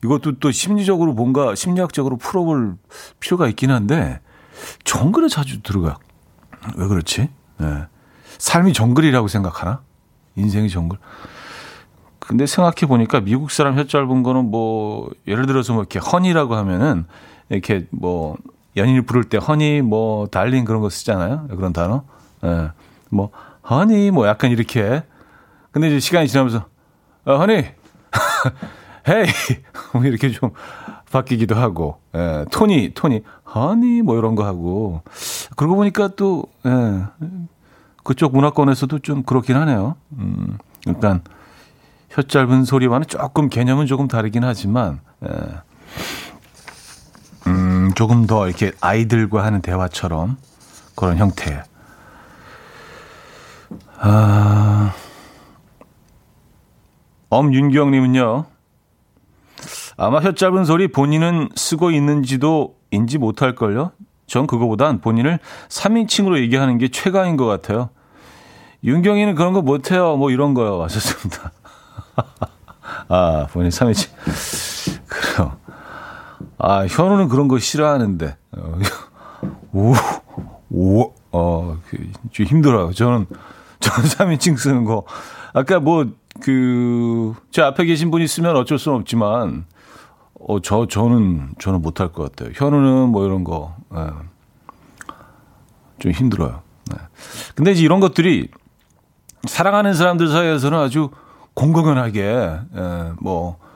이것도 0.03 0.37
또 0.39 0.51
심리적으로 0.51 1.13
뭔가 1.13 1.55
심리학적으로 1.55 2.17
풀어볼 2.17 2.75
필요가 3.19 3.47
있긴 3.47 3.71
한데 3.71 4.19
정글에 4.83 5.29
자주 5.29 5.63
들어가. 5.63 5.97
왜 6.75 6.87
그렇지? 6.87 7.29
예. 7.61 7.87
삶이 8.37 8.73
정글이라고 8.73 9.27
생각하나? 9.27 9.81
인생이 10.35 10.69
정글. 10.69 10.97
근데 12.19 12.45
생각해 12.45 12.87
보니까 12.87 13.21
미국 13.21 13.51
사람 13.51 13.77
혀 13.77 13.85
짧은 13.85 14.23
거는 14.23 14.45
뭐 14.51 15.09
예를 15.27 15.45
들어서 15.47 15.73
뭐 15.73 15.81
이렇게 15.81 15.99
허니라고 15.99 16.55
하면은 16.55 17.05
이렇게 17.49 17.87
뭐 17.89 18.37
연인을 18.77 19.01
부를 19.01 19.23
때 19.23 19.37
허니 19.37 19.81
뭐 19.81 20.27
달링 20.27 20.63
그런 20.63 20.81
거 20.81 20.89
쓰잖아요. 20.89 21.47
그런 21.47 21.73
단어. 21.73 22.03
예. 22.43 22.71
뭐 23.09 23.31
허니 23.69 24.11
뭐 24.11 24.27
약간 24.27 24.51
이렇게. 24.51 25.03
근데 25.71 25.87
이제 25.87 25.99
시간이 25.99 26.27
지나면서 26.27 26.65
어, 27.25 27.37
허니 27.37 27.65
헤이 29.07 29.25
뭐 29.93 30.03
이렇게 30.03 30.29
좀 30.31 30.51
바뀌기도 31.11 31.55
하고 31.55 31.99
예. 32.15 32.45
토니 32.51 32.93
토니 32.93 33.23
허니 33.53 34.01
뭐 34.01 34.17
이런 34.17 34.35
거 34.35 34.45
하고 34.45 35.01
그러고 35.55 35.75
보니까 35.75 36.09
또 36.15 36.43
예. 36.65 37.03
그쪽 38.03 38.33
문화권에서도 38.33 38.99
좀 38.99 39.23
그렇긴 39.23 39.55
하네요. 39.55 39.95
음. 40.17 40.57
그러니까 40.83 41.21
혀 42.09 42.21
짧은 42.23 42.65
소리와는 42.65 43.07
조금 43.07 43.49
개념은 43.49 43.85
조금 43.85 44.07
다르긴 44.07 44.43
하지만 44.43 44.99
예. 45.23 45.29
음, 47.47 47.91
조금 47.95 48.27
더 48.27 48.47
이렇게 48.47 48.71
아이들과 48.81 49.43
하는 49.43 49.61
대화처럼 49.61 50.37
그런 50.95 51.17
형태. 51.17 51.63
아, 53.99 54.93
엄윤경님은요. 57.29 58.45
아마 59.99 60.19
혀 60.19 60.31
짧은 60.31 60.63
소리 60.63 60.87
본인은 60.87 61.49
쓰고 61.55 61.91
있는지도 61.91 62.77
인지 62.89 63.17
못할걸요? 63.17 63.91
전 64.27 64.47
그거보단 64.47 65.01
본인을 65.01 65.39
3인칭으로 65.67 66.39
얘기하는 66.39 66.77
게 66.77 66.87
최강인 66.87 67.35
것 67.35 67.45
같아요. 67.45 67.89
윤경이는 68.85 69.35
그런 69.35 69.51
거 69.51 69.61
못해요. 69.61 70.15
뭐 70.15 70.31
이런 70.31 70.53
거요. 70.53 70.81
하셨습니다. 70.83 71.51
아, 73.09 73.47
본인 73.51 73.69
3인칭. 73.71 74.09
그래요. 75.05 75.57
아, 76.57 76.85
현우는 76.85 77.27
그런 77.27 77.49
거 77.49 77.59
싫어하는데. 77.59 78.37
어, 78.57 78.79
오, 79.73 79.93
오, 80.69 81.13
어, 81.33 81.77
그, 81.89 81.97
좀 82.31 82.45
힘들어요. 82.45 82.93
저는, 82.93 83.25
저는 83.81 84.09
3인칭 84.09 84.57
쓰는 84.57 84.85
거. 84.85 85.03
아까 85.51 85.81
뭐, 85.81 86.05
그, 86.41 87.33
제 87.51 87.61
앞에 87.61 87.83
계신 87.83 88.11
분이 88.11 88.27
쓰면 88.27 88.55
어쩔 88.55 88.79
수는 88.79 88.97
없지만, 88.99 89.65
어, 90.39 90.59
저, 90.61 90.87
저는, 90.87 91.53
저는 91.59 91.81
못할 91.81 92.11
것 92.11 92.23
같아요. 92.31 92.53
현우는 92.55 93.09
뭐 93.09 93.25
이런 93.25 93.43
거, 93.43 93.75
예. 93.95 94.07
좀 95.99 96.11
힘들어요. 96.11 96.61
네. 96.91 96.97
근데 97.55 97.71
이제 97.71 97.81
이런 97.83 97.99
것들이 97.99 98.47
사랑하는 99.47 99.93
사람들 99.93 100.29
사이에서는 100.29 100.77
아주 100.77 101.09
공공연하게 101.53 102.21
예, 102.23 103.11
뭐 103.21 103.69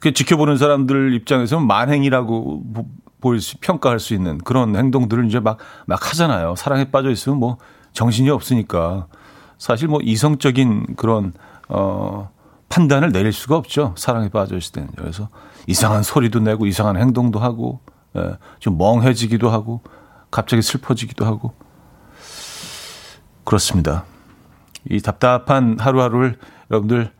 그 0.00 0.12
지켜보는 0.12 0.56
사람들 0.56 1.14
입장에서는 1.14 1.66
만행이라고 1.66 2.62
보일 3.20 3.40
수 3.40 3.56
평가할 3.60 3.98
수 3.98 4.14
있는 4.14 4.38
그런 4.38 4.76
행동들을 4.76 5.26
이제 5.26 5.40
막 5.40 5.58
막 5.86 6.10
하잖아요. 6.10 6.54
사랑에 6.56 6.90
빠져 6.90 7.10
있으면 7.10 7.38
뭐 7.38 7.58
정신이 7.92 8.30
없으니까 8.30 9.06
사실 9.58 9.88
뭐 9.88 10.00
이성적인 10.02 10.94
그런 10.96 11.32
어 11.68 12.30
판단을 12.68 13.12
내릴 13.12 13.32
수가 13.32 13.56
없죠. 13.56 13.94
사랑에 13.96 14.28
빠져 14.28 14.56
있을 14.56 14.72
때는 14.72 14.90
그래서 14.96 15.28
이상한 15.66 16.02
소리도 16.02 16.40
내고 16.40 16.66
이상한 16.66 16.96
행동도 16.96 17.38
하고 17.38 17.80
예, 18.16 18.36
좀 18.58 18.78
멍해지기도 18.78 19.50
하고 19.50 19.82
갑자기 20.30 20.62
슬퍼지기도 20.62 21.24
하고 21.24 21.54
그렇습니다. 23.44 24.04
이 24.90 25.00
답답한 25.00 25.78
하루하루를 25.78 26.38
여러분들 26.70 27.12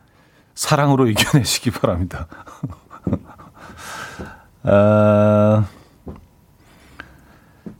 사랑으로 0.53 1.07
이겨내시기 1.07 1.71
바랍니다. 1.71 2.27
아, 4.63 5.65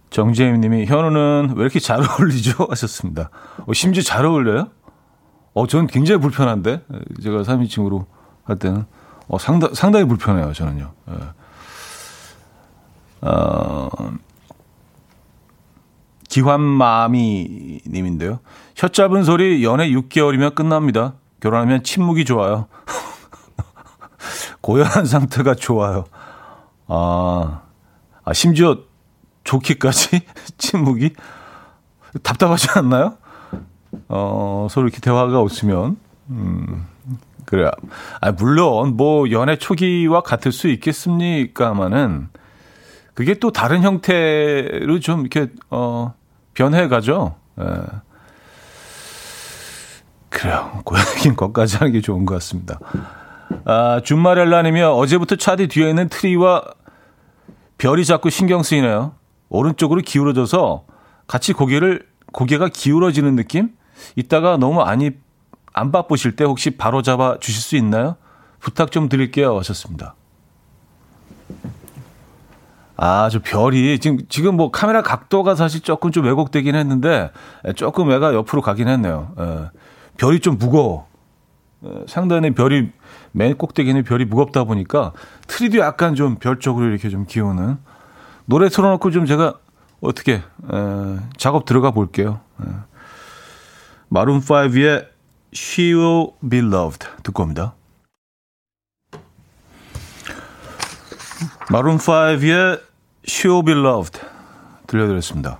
정재임 0.10 0.60
님이 0.62 0.86
현우는 0.86 1.53
왜 1.55 1.62
이렇게 1.63 1.79
잘 1.79 1.99
어울리죠? 1.99 2.67
하셨습니다. 2.69 3.29
어, 3.67 3.73
심지어 3.73 4.01
잘 4.01 4.25
어울려요? 4.25 4.69
어, 5.60 5.67
전 5.67 5.88
굉장히 5.88 6.22
불편한데. 6.22 6.86
제가 7.22 7.41
3인칭으로 7.43 8.06
할 8.45 8.58
때는. 8.58 8.86
어, 9.28 9.38
상당, 9.38 9.74
상당히 9.74 10.06
불편해요, 10.06 10.54
저는요. 10.54 10.93
예. 11.10 11.13
어, 13.22 13.89
기환마미 16.30 17.82
님인데요. 17.86 18.39
혀 18.76 18.88
짧은 18.88 19.26
소리 19.26 19.62
연애 19.65 19.89
6개월이면 19.89 20.56
끝납니다. 20.56 21.15
결혼하면 21.41 21.84
침묵이 21.84 22.24
좋아요. 22.24 22.67
고요한 24.62 25.06
상태가 25.06 25.56
좋아요. 25.56 26.06
아, 26.88 27.63
아 28.24 28.34
심지어 28.34 28.78
좋기까지 29.43 30.22
침묵이 30.58 31.12
답답하지 32.24 32.69
않나요? 32.76 33.17
어, 34.10 34.67
서로 34.69 34.88
이렇게 34.88 35.00
대화가 35.00 35.39
없으면 35.39 35.98
음, 36.30 36.86
그래. 37.45 37.69
아, 38.22 38.32
물론 38.32 38.98
뭐 38.98 39.30
연애 39.32 39.56
초기와 39.56 40.22
같을 40.22 40.52
수 40.52 40.67
있겠습니까마는 40.67 42.30
그게 43.13 43.34
또 43.36 43.52
다른 43.52 43.82
형태로 43.84 45.00
좀 45.00 45.22
이렇게 45.22 45.52
어 45.69 46.13
변해가죠. 46.54 47.36
예. 47.60 47.65
그래요. 50.30 50.82
고양이인 50.86 51.36
것까지 51.36 51.78
하는 51.78 51.91
게 51.91 52.02
좋은 52.02 52.26
것 52.26 52.36
같습니다. 52.36 52.80
아, 53.65 54.00
준마렐라님이요. 54.04 54.91
어제부터 54.93 55.36
차디 55.36 55.67
뒤에 55.67 55.89
있는 55.89 56.08
트리와 56.08 56.63
별이 57.78 58.06
자꾸 58.06 58.30
신경 58.30 58.62
쓰이네요. 58.63 59.13
오른쪽으로 59.50 60.02
기울어져서 60.02 60.86
같이 61.28 61.54
고개를, 61.54 62.06
고개가 62.32 62.69
기울어지는 62.69 63.36
느낌? 63.36 63.72
이따가 64.16 64.58
너무 64.58 64.82
아니, 64.82 65.12
안 65.74 65.92
바쁘실 65.92 66.36
때 66.36 66.44
혹시 66.44 66.72
바로 66.72 67.02
잡아 67.02 67.38
주실 67.40 67.62
수 67.62 67.76
있나요? 67.76 68.16
부탁 68.60 68.92
좀 68.92 69.08
드릴게요. 69.10 69.58
하셨습니다. 69.58 70.16
아, 72.98 73.30
저 73.32 73.40
별이 73.40 73.98
지금 74.00 74.18
지금 74.28 74.58
뭐 74.58 74.72
카메라 74.72 75.02
각도가 75.02 75.56
사실 75.56 75.82
조금 75.82 76.12
좀 76.12 76.26
왜곡되긴 76.26 76.76
했는데 76.76 77.32
조금 77.76 78.12
애가 78.12 78.34
옆으로 78.34 78.62
가긴 78.62 78.90
했네요. 78.90 79.32
예. 79.40 79.70
별이 80.18 80.42
좀 80.42 80.58
무거워. 80.58 81.08
어, 81.82 82.04
상단에 82.08 82.50
별이 82.52 82.90
맨 83.32 83.58
꼭대기는 83.58 84.04
별이 84.04 84.26
무겁다 84.26 84.66
보니까 84.66 85.14
트리도 85.48 85.78
약간 85.78 86.14
좀 86.14 86.36
별 86.40 86.60
쪽으로 86.60 86.88
이렇게 86.88 87.08
좀 87.10 87.26
기우는 87.26 87.78
노래 88.46 88.68
틀어놓고 88.68 89.12
좀 89.12 89.26
제가 89.26 89.54
어떻게 90.02 90.34
에, 90.34 90.42
작업 91.38 91.64
들어가 91.64 91.92
볼게요. 91.92 92.42
에. 92.62 92.66
마룬 94.10 94.41
5의 94.41 95.08
She 95.54 95.93
Will 95.93 96.32
Be 96.48 96.60
Loved 96.60 97.08
듣고 97.24 97.43
옵니다. 97.43 97.76
마룬 101.72 101.98
5의 101.98 102.82
She 103.28 103.52
Will 103.52 103.63
Be 103.65 103.74
Loved 103.76 104.19
들려드렸습니다. 104.88 105.60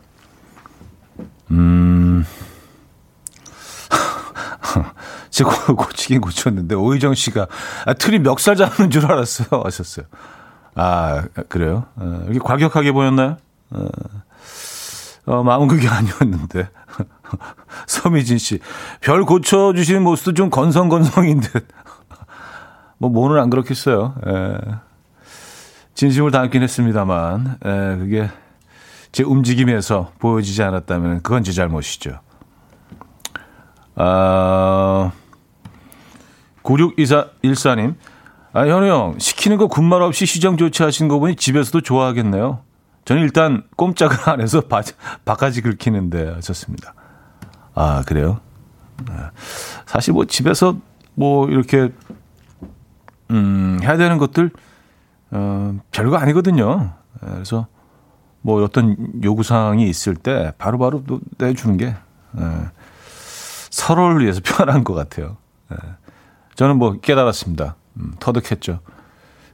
음. 1.52 2.26
제가 5.30 5.74
고치긴 5.76 6.22
고쳤는데 6.22 6.74
오희정 6.76 7.14
씨가 7.14 7.48
아, 7.86 7.94
틀이 7.94 8.20
멱살 8.20 8.56
잡는 8.56 8.90
줄 8.90 9.06
알았어요. 9.06 9.62
하셨어요. 9.64 10.08
아 10.76 11.24
그래요? 11.50 11.86
어, 11.96 12.26
이게 12.30 12.40
과격하게 12.40 12.92
보였나요? 12.94 13.38
어, 13.72 13.88
어, 15.26 15.44
마음은 15.44 15.68
그게 15.68 15.88
아니었는데. 15.90 16.70
서미진 17.88 18.38
씨, 18.38 18.60
별 19.02 19.24
고쳐주시는 19.24 20.04
모습도 20.04 20.34
좀 20.34 20.50
건성건성인 20.50 21.42
듯. 21.42 21.68
뭐, 22.98 23.10
뭐는 23.10 23.40
안 23.42 23.50
그렇겠어요. 23.50 24.16
에. 24.28 24.58
진심을 25.94 26.32
담긴 26.32 26.64
했습니다만, 26.64 27.58
에, 27.64 27.98
그게 27.98 28.30
제 29.12 29.24
움직임에서 29.24 30.12
보여지지 30.20 30.64
않았다면 30.64 31.24
그건 31.24 31.44
제 31.44 31.52
잘못이죠. 31.52 32.20
아, 33.96 35.12
9614님, 36.64 37.96
아, 38.54 38.62
현우 38.62 38.88
형, 38.88 39.16
시키는 39.20 39.58
거 39.58 39.68
군말 39.68 40.02
없이 40.02 40.26
시정 40.26 40.58
조치하신 40.58 41.08
거 41.08 41.20
보니 41.20 41.36
집에서도 41.36 41.82
좋아하겠네요. 41.82 42.64
저는 43.06 43.24
일단 43.24 43.64
꼼짝을 43.76 44.30
안 44.30 44.42
해서 44.42 44.62
바, 44.70 44.82
바가지 45.26 45.62
긁히는데 45.62 46.30
하셨습니다. 46.36 46.94
아, 47.80 48.04
그래요? 48.06 48.42
네. 49.08 49.14
사실 49.86 50.12
뭐 50.14 50.26
집에서 50.26 50.76
뭐 51.16 51.48
이렇게, 51.48 51.94
음, 53.32 53.80
해야 53.82 53.96
되는 53.96 54.18
것들, 54.18 54.52
어, 55.32 55.80
별거 55.92 56.18
아니거든요. 56.18 56.92
네, 57.22 57.30
그래서 57.32 57.68
뭐 58.42 58.62
어떤 58.62 58.98
요구사항이 59.24 59.88
있을 59.88 60.16
때 60.16 60.52
바로바로 60.58 61.06
또 61.06 61.22
내주는 61.38 61.78
게, 61.78 61.96
예, 62.38 62.72
서로를 63.70 64.24
위해서 64.24 64.42
편한 64.44 64.84
것 64.84 64.94
같아요. 64.94 65.38
예. 65.72 65.78
저는 66.56 66.78
뭐 66.78 67.00
깨달았습니다. 67.00 67.78
음, 67.96 68.14
터득했죠. 68.20 68.82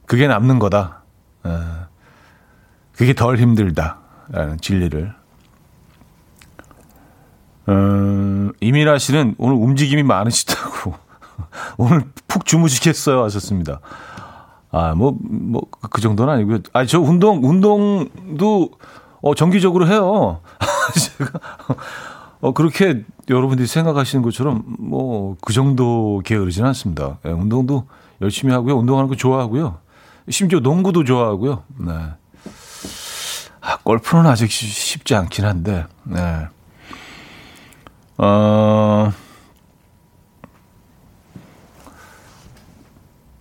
그게 0.04 0.26
남는 0.26 0.58
거다. 0.58 1.02
예. 1.46 1.50
그게 2.92 3.14
덜 3.14 3.36
힘들다. 3.36 4.00
라는 4.30 4.58
진리를. 4.58 5.14
음, 7.68 8.52
이민아 8.60 8.98
씨는 8.98 9.34
오늘 9.38 9.56
움직임이 9.56 10.02
많으시다고. 10.02 10.94
오늘 11.78 12.04
푹 12.28 12.44
주무시겠어요. 12.44 13.22
하셨습니다. 13.24 13.80
아, 14.70 14.94
뭐, 14.94 15.16
뭐, 15.20 15.62
그 15.90 16.00
정도는 16.00 16.32
아니고요. 16.34 16.58
아, 16.72 16.84
저 16.86 17.00
운동, 17.00 17.40
운동도, 17.42 18.70
어, 19.22 19.34
정기적으로 19.34 19.86
해요. 19.88 20.40
제가, 21.18 21.38
어, 22.40 22.52
그렇게 22.52 23.04
여러분들이 23.28 23.66
생각하시는 23.66 24.22
것처럼, 24.22 24.64
뭐, 24.78 25.36
그 25.40 25.52
정도 25.52 26.20
게으르진 26.24 26.64
않습니다. 26.66 27.18
네, 27.22 27.30
운동도 27.30 27.86
열심히 28.20 28.52
하고요. 28.52 28.76
운동하는 28.76 29.08
거 29.08 29.16
좋아하고요. 29.16 29.78
심지어 30.28 30.60
농구도 30.60 31.04
좋아하고요. 31.04 31.62
네. 31.78 31.92
아, 33.60 33.78
골프는 33.82 34.26
아직 34.26 34.50
쉽지 34.50 35.14
않긴 35.14 35.44
한데, 35.44 35.86
네. 36.04 36.48
어, 38.18 39.12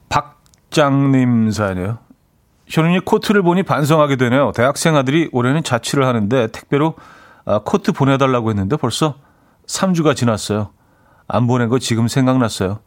박장님 0.09 1.51
사연이에요. 1.51 1.99
현우님 2.67 3.01
코트를 3.05 3.41
보니 3.41 3.63
반성하게 3.63 4.15
되네요. 4.17 4.51
대학생 4.53 4.95
아들이 4.95 5.29
올해는 5.31 5.63
자취를 5.63 6.05
하는데 6.05 6.47
택배로 6.47 6.95
아, 7.45 7.59
코트 7.63 7.91
보내달라고 7.91 8.49
했는데 8.49 8.75
벌써 8.75 9.15
3주가 9.67 10.15
지났어요. 10.15 10.71
안 11.27 11.47
보낸 11.47 11.69
거 11.69 11.79
지금 11.79 12.07
생각났어요. 12.07 12.79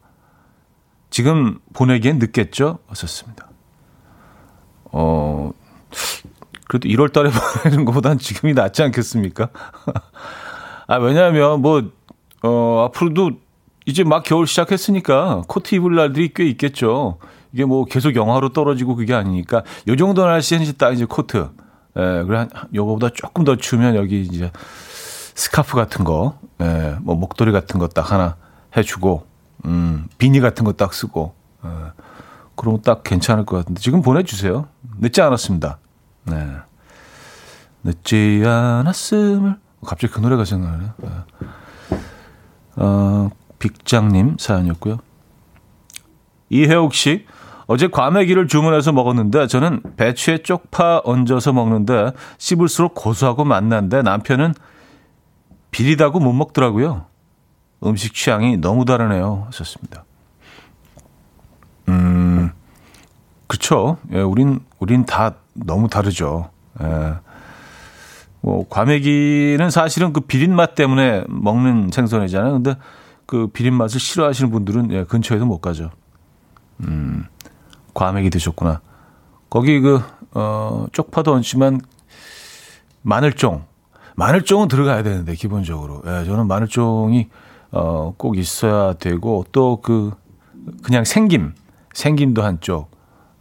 지금 1.09 1.59
보내기엔 1.73 2.19
늦겠죠? 2.19 2.79
어었습니다 2.87 3.47
어, 4.91 5.51
그래도 6.67 6.87
1월 6.87 7.11
달에 7.11 7.31
보내는 7.63 7.85
것보단 7.85 8.19
지금이 8.19 8.53
낫지 8.53 8.83
않겠습니까? 8.83 9.49
아, 10.89 10.95
왜냐하면 10.97 11.61
뭐, 11.61 11.83
어, 12.41 12.85
앞으로도 12.87 13.31
이제 13.85 14.03
막 14.03 14.23
겨울 14.23 14.47
시작했으니까 14.47 15.43
코트 15.47 15.75
입을 15.75 15.93
날들이 15.95 16.31
꽤 16.33 16.45
있겠죠. 16.47 17.19
이게 17.53 17.63
뭐 17.63 17.85
계속 17.85 18.15
영하로 18.15 18.49
떨어지고 18.49 18.95
그게 18.95 19.13
아니니까 19.13 19.61
요 19.87 19.95
정도 19.95 20.25
날씨에는 20.25 20.63
이제 20.63 20.73
딱 20.73 20.91
이제 20.91 21.05
코트. 21.05 21.47
예, 21.95 22.23
그래 22.25 22.37
한 22.39 22.49
요거보다 22.73 23.09
조금 23.13 23.43
더 23.43 23.55
추우면 23.55 23.95
여기 23.95 24.21
이제 24.21 24.51
스카프 25.35 25.75
같은 25.75 26.03
거, 26.05 26.39
예, 26.59 26.95
뭐 27.01 27.13
목도리 27.15 27.51
같은 27.51 27.79
거 27.79 27.87
딱 27.87 28.11
하나 28.11 28.35
해주고, 28.75 29.27
음, 29.65 30.07
비니 30.17 30.39
같은 30.39 30.65
거 30.65 30.71
딱 30.73 30.93
쓰고, 30.95 31.35
예, 31.65 31.69
그럼 32.55 32.81
딱 32.81 33.03
괜찮을 33.03 33.45
것 33.45 33.57
같은데 33.57 33.79
지금 33.79 34.01
보내주세요. 34.01 34.67
늦지 34.99 35.21
않았습니다. 35.21 35.77
네. 36.25 36.47
늦지 37.83 38.41
않았음을 38.43 39.55
갑자기 39.85 40.13
그 40.13 40.19
노래가 40.19 40.45
생각나네요. 40.45 40.93
네. 40.97 41.09
어, 42.77 43.29
빅장님 43.59 44.37
사연이었고요. 44.39 44.97
이혜옥 46.49 46.93
씨, 46.93 47.25
어제 47.67 47.87
과메기를 47.87 48.47
주문해서 48.47 48.91
먹었는데 48.91 49.47
저는 49.47 49.81
배추에 49.95 50.39
쪽파 50.39 51.01
얹어서 51.03 51.53
먹는데 51.53 52.13
씹을수록 52.39 52.95
고소하고 52.95 53.45
맛난데 53.45 54.01
남편은 54.01 54.53
비리다고 55.71 56.19
못 56.19 56.33
먹더라고요. 56.33 57.05
음식 57.83 58.13
취향이 58.15 58.57
너무 58.57 58.85
다르네요. 58.85 59.43
하셨습니다. 59.47 60.03
음, 61.89 62.51
그쵸. 63.47 63.97
예, 64.13 64.21
우린, 64.21 64.61
우린 64.79 65.05
다 65.05 65.35
너무 65.53 65.87
다르죠. 65.87 66.49
예. 66.81 67.15
뭐, 68.41 68.67
과메기는 68.69 69.69
사실은 69.69 70.13
그 70.13 70.21
비린 70.21 70.55
맛 70.55 70.75
때문에 70.75 71.23
먹는 71.27 71.89
생선이잖아요. 71.91 72.53
근데 72.53 72.75
그 73.25 73.47
비린 73.47 73.73
맛을 73.73 73.99
싫어하시는 73.99 74.49
분들은 74.51 74.91
예, 74.91 75.03
근처에도 75.03 75.45
못 75.45 75.59
가죠. 75.59 75.91
음, 76.81 77.25
과메기 77.93 78.29
드셨구나. 78.29 78.81
거기 79.49 79.79
그, 79.81 80.01
어, 80.31 80.87
쪽파도 80.91 81.33
얹지만 81.33 81.81
마늘종. 83.01 83.65
마늘종은 84.15 84.67
들어가야 84.67 85.03
되는데, 85.03 85.33
기본적으로. 85.35 86.01
예, 86.05 86.25
저는 86.25 86.47
마늘종이, 86.47 87.29
어, 87.71 88.13
꼭 88.17 88.37
있어야 88.37 88.93
되고, 88.93 89.45
또 89.51 89.79
그, 89.81 90.11
그냥 90.83 91.03
생김. 91.03 91.53
생김도 91.93 92.43
한쪽. 92.43 92.89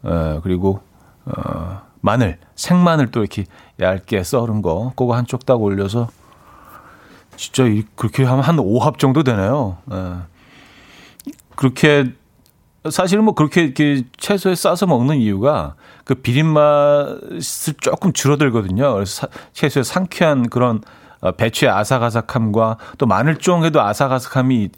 예, 0.06 0.40
그리고, 0.42 0.80
어, 1.24 1.82
마늘. 2.00 2.38
생마늘 2.54 3.10
또 3.10 3.20
이렇게 3.20 3.44
얇게 3.80 4.22
썰은 4.22 4.62
거. 4.62 4.92
그거 4.96 5.14
한쪽 5.14 5.46
딱 5.46 5.60
올려서, 5.60 6.08
진짜 7.36 7.64
그렇게 7.94 8.24
하면 8.24 8.42
한 8.44 8.56
5합 8.56 8.98
정도 8.98 9.22
되네요. 9.22 9.78
예. 9.92 11.32
그렇게 11.56 12.12
사실은 12.90 13.24
뭐 13.24 13.34
그렇게 13.34 13.62
이렇게 13.64 14.02
채소에 14.16 14.54
싸서 14.54 14.86
먹는 14.86 15.16
이유가 15.18 15.74
그 16.04 16.14
비린 16.14 16.46
맛을 16.46 17.74
조금 17.80 18.12
줄어들거든요. 18.12 18.94
그래서 18.94 19.26
사, 19.26 19.28
채소의 19.52 19.84
상쾌한 19.84 20.48
그런 20.48 20.80
어, 21.20 21.32
배추의 21.32 21.70
아삭아삭함과 21.70 22.78
또 22.96 23.06
마늘종에도 23.06 23.80
아삭아삭함이 23.80 24.70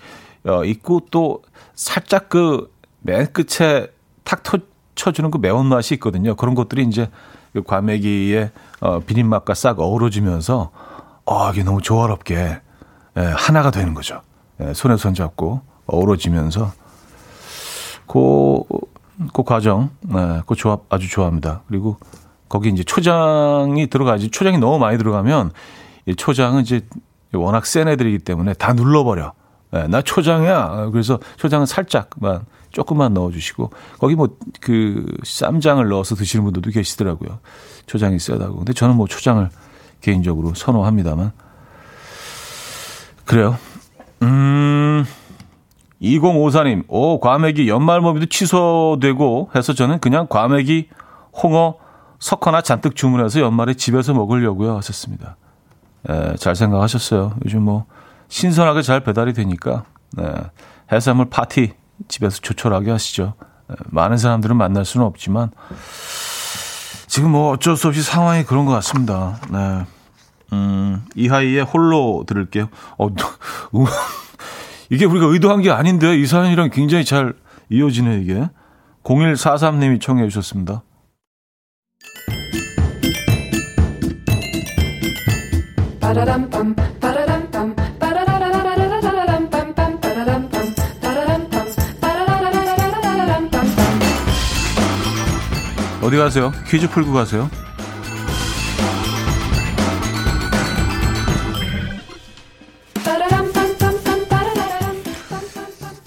어, 0.46 0.64
있고 0.64 1.06
또 1.10 1.42
살짝 1.74 2.28
그 2.28 2.70
맨 3.02 3.32
끝에 3.32 3.86
탁 4.24 4.42
터, 4.42 4.58
쳐주는 5.00 5.30
그 5.30 5.38
매운맛이 5.38 5.94
있거든요. 5.94 6.34
그런 6.34 6.54
것들이 6.54 6.84
이제 6.84 7.08
그 7.54 7.62
과메기의 7.62 8.50
어, 8.80 9.00
비린 9.00 9.28
맛과 9.28 9.54
싹 9.54 9.80
어우러지면서 9.80 10.70
어, 11.24 11.50
이게 11.50 11.62
너무 11.62 11.80
조화롭게 11.80 12.60
예, 13.16 13.20
하나가 13.20 13.70
되는 13.70 13.94
거죠. 13.94 14.20
예, 14.60 14.74
손에 14.74 14.98
손 14.98 15.14
잡고 15.14 15.62
어우러지면서 15.86 16.72
그, 18.06 18.62
그 19.32 19.42
과정, 19.42 19.90
네, 20.02 20.42
그 20.46 20.54
조합 20.54 20.82
아주 20.90 21.08
좋아합니다. 21.08 21.62
그리고 21.68 21.96
거기 22.48 22.68
이제 22.68 22.82
초장이 22.82 23.86
들어가지, 23.86 24.30
초장이 24.30 24.58
너무 24.58 24.78
많이 24.78 24.98
들어가면 24.98 25.52
이 26.06 26.14
초장은 26.14 26.62
이제 26.62 26.86
워낙 27.32 27.64
센 27.64 27.88
애들이기 27.88 28.18
때문에 28.18 28.52
다 28.54 28.74
눌러버려. 28.74 29.32
네, 29.70 29.86
나 29.86 30.02
초장이야. 30.02 30.90
그래서 30.92 31.20
초장은 31.36 31.64
살짝만 31.64 32.44
조금만 32.70 33.14
넣어주시고 33.14 33.70
거기 33.98 34.14
뭐 34.14 34.28
그 34.60 35.04
쌈장을 35.24 35.86
넣어서 35.88 36.14
드시는 36.14 36.44
분들도 36.44 36.70
계시더라고요. 36.70 37.40
초장이 37.86 38.18
세다고. 38.18 38.56
근데 38.56 38.72
저는 38.72 38.96
뭐 38.96 39.06
초장을 39.06 39.48
개인적으로 40.00 40.54
선호합니다만 40.54 41.32
그래요. 43.24 43.56
음. 44.22 45.04
2054님, 46.02 46.84
오, 46.88 47.20
과메기 47.20 47.68
연말 47.68 48.00
모비도 48.00 48.26
취소되고 48.26 49.50
해서 49.54 49.74
저는 49.74 49.98
그냥 49.98 50.26
과메기, 50.30 50.88
홍어, 51.42 51.74
석화나 52.18 52.62
잔뜩 52.62 52.96
주문해서 52.96 53.40
연말에 53.40 53.74
집에서 53.74 54.14
먹으려고요. 54.14 54.76
하셨습니다. 54.78 55.36
에, 56.08 56.36
잘 56.36 56.56
생각하셨어요. 56.56 57.34
요즘 57.44 57.62
뭐, 57.62 57.84
신선하게 58.28 58.80
잘 58.80 59.00
배달이 59.00 59.34
되니까, 59.34 59.84
네, 60.16 60.24
해산물 60.90 61.28
파티 61.28 61.74
집에서 62.08 62.38
조촐하게 62.40 62.90
하시죠. 62.90 63.34
에, 63.70 63.74
많은 63.86 64.16
사람들은 64.16 64.56
만날 64.56 64.84
수는 64.84 65.06
없지만, 65.06 65.50
지금 67.06 67.30
뭐 67.32 67.50
어쩔 67.50 67.76
수 67.76 67.88
없이 67.88 68.02
상황이 68.02 68.44
그런 68.44 68.66
것 68.66 68.72
같습니다. 68.72 69.38
네. 69.50 69.84
음, 70.52 71.04
이하이의 71.14 71.64
홀로 71.64 72.24
들을게요. 72.26 72.68
어, 72.98 73.06
음, 73.74 73.84
이게 74.90 75.04
우리가 75.04 75.26
의도한 75.26 75.62
게 75.62 75.70
아닌데 75.70 76.16
이 76.16 76.26
사연이랑 76.26 76.70
굉장히 76.70 77.04
잘 77.04 77.34
이어지네 77.68 78.20
이게. 78.20 78.48
0143님이 79.04 80.00
청해 80.00 80.28
주셨습니다. 80.28 80.82
어디 96.10 96.16
가세요? 96.16 96.50
퀴즈 96.66 96.90
풀고 96.90 97.12
가세요. 97.12 97.48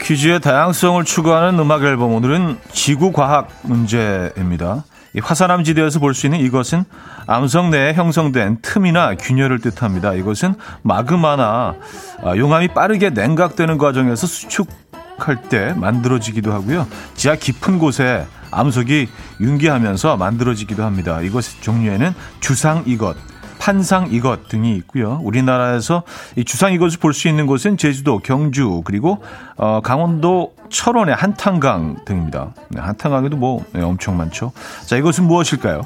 퀴즈의 0.01 0.41
다양성을 0.41 1.05
추구하는 1.05 1.57
음악 1.57 1.83
앨범 1.83 2.13
오늘은 2.13 2.57
지구 2.73 3.13
과학 3.13 3.47
문제입니다. 3.63 4.83
이 5.15 5.21
화산암 5.21 5.63
지대에서 5.63 5.99
볼 5.99 6.13
수 6.13 6.27
있는 6.27 6.39
이것은 6.41 6.83
암석 7.25 7.69
내에 7.69 7.93
형성된 7.93 8.57
틈이나 8.61 9.15
균열을 9.15 9.59
뜻합니다. 9.59 10.13
이것은 10.15 10.55
마그마나 10.81 11.75
아, 12.21 12.35
용암이 12.35 12.69
빠르게 12.69 13.11
냉각되는 13.11 13.77
과정에서 13.77 14.27
수축할 14.27 15.43
때 15.47 15.73
만들어지기도 15.77 16.51
하고요. 16.51 16.87
지하 17.15 17.35
깊은 17.35 17.79
곳에 17.79 18.25
암석이 18.53 19.07
융기하면서 19.41 20.17
만들어지기도 20.17 20.83
합니다. 20.83 21.21
이것 21.21 21.43
종류에는 21.61 22.13
주상 22.39 22.83
이것, 22.85 23.15
판상 23.59 24.09
이것 24.11 24.47
등이 24.49 24.75
있고요. 24.77 25.19
우리나라에서 25.23 26.03
이 26.35 26.43
주상 26.43 26.73
이것을 26.73 26.99
볼 26.99 27.13
수 27.13 27.27
있는 27.27 27.47
곳은 27.47 27.77
제주도, 27.77 28.19
경주 28.19 28.81
그리고 28.83 29.23
어, 29.55 29.79
강원도 29.81 30.53
철원의 30.69 31.15
한탄강 31.15 32.03
등입니다. 32.05 32.53
네, 32.69 32.81
한탄강에도 32.81 33.37
뭐 33.37 33.63
네, 33.73 33.81
엄청 33.81 34.17
많죠. 34.17 34.51
자 34.85 34.97
이것은 34.97 35.25
무엇일까요? 35.25 35.81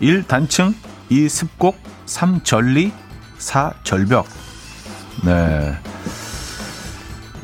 1. 0.00 0.24
단층 0.24 0.74
2. 1.08 1.28
습곡 1.28 1.76
3. 2.06 2.40
전리 2.42 2.92
4. 3.38 3.72
절벽 3.84 4.26
네. 5.24 5.72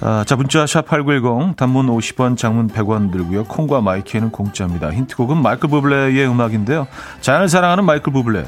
아, 0.05 0.25
자, 0.25 0.35
문자 0.35 0.67
샵 0.67 0.85
8910 0.87 1.57
단문 1.57 1.87
50원, 1.87 2.37
장문 2.37 2.69
100원 2.69 3.13
들고요. 3.13 3.45
콩과 3.45 3.81
마이키에는 3.83 4.33
공짜입니다. 4.33 4.93
힌트곡은 4.93 5.41
마이클 5.41 5.69
부블레의 5.69 6.27
음악인데요. 6.29 6.89
자연을 7.21 7.49
사랑하는 7.49 7.85
마이클 7.85 8.13
부블레. 8.13 8.45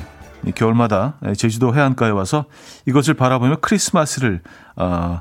겨울마다 0.57 1.15
제주도 1.37 1.75
해안가에 1.75 2.11
와서 2.11 2.45
이것을 2.87 3.15
바라보며 3.15 3.59
크리스마스를 3.61 4.43
어, 4.77 5.21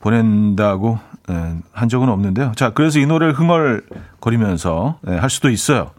보낸다고 0.00 0.98
예, 1.30 1.56
한 1.72 1.88
적은 1.88 2.08
없는데요. 2.08 2.52
자, 2.56 2.70
그래서 2.70 2.98
이 2.98 3.06
노래를 3.06 3.34
흥얼거리면서 3.34 4.98
예, 5.08 5.16
할 5.16 5.30
수도 5.30 5.50
있어요. 5.50 5.90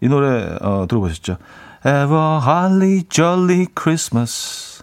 이 0.00 0.08
노래 0.08 0.56
어, 0.60 0.86
들어보셨죠? 0.88 1.36
Ever 1.84 2.40
Holly 2.42 3.04
Jolly 3.08 3.66
Christmas. 3.78 4.82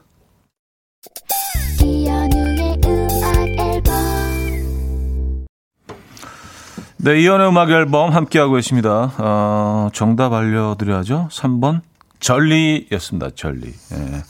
네, 7.00 7.20
이연의 7.22 7.50
음악 7.50 7.70
앨범 7.70 8.12
함께하고 8.12 8.54
계십니다. 8.54 9.12
어, 9.20 9.90
정답 9.94 10.34
알려드려야죠. 10.34 11.30
3번 11.32 11.82
전리였습니다. 12.20 13.30
전리. 13.36 13.68
예. 13.68 14.24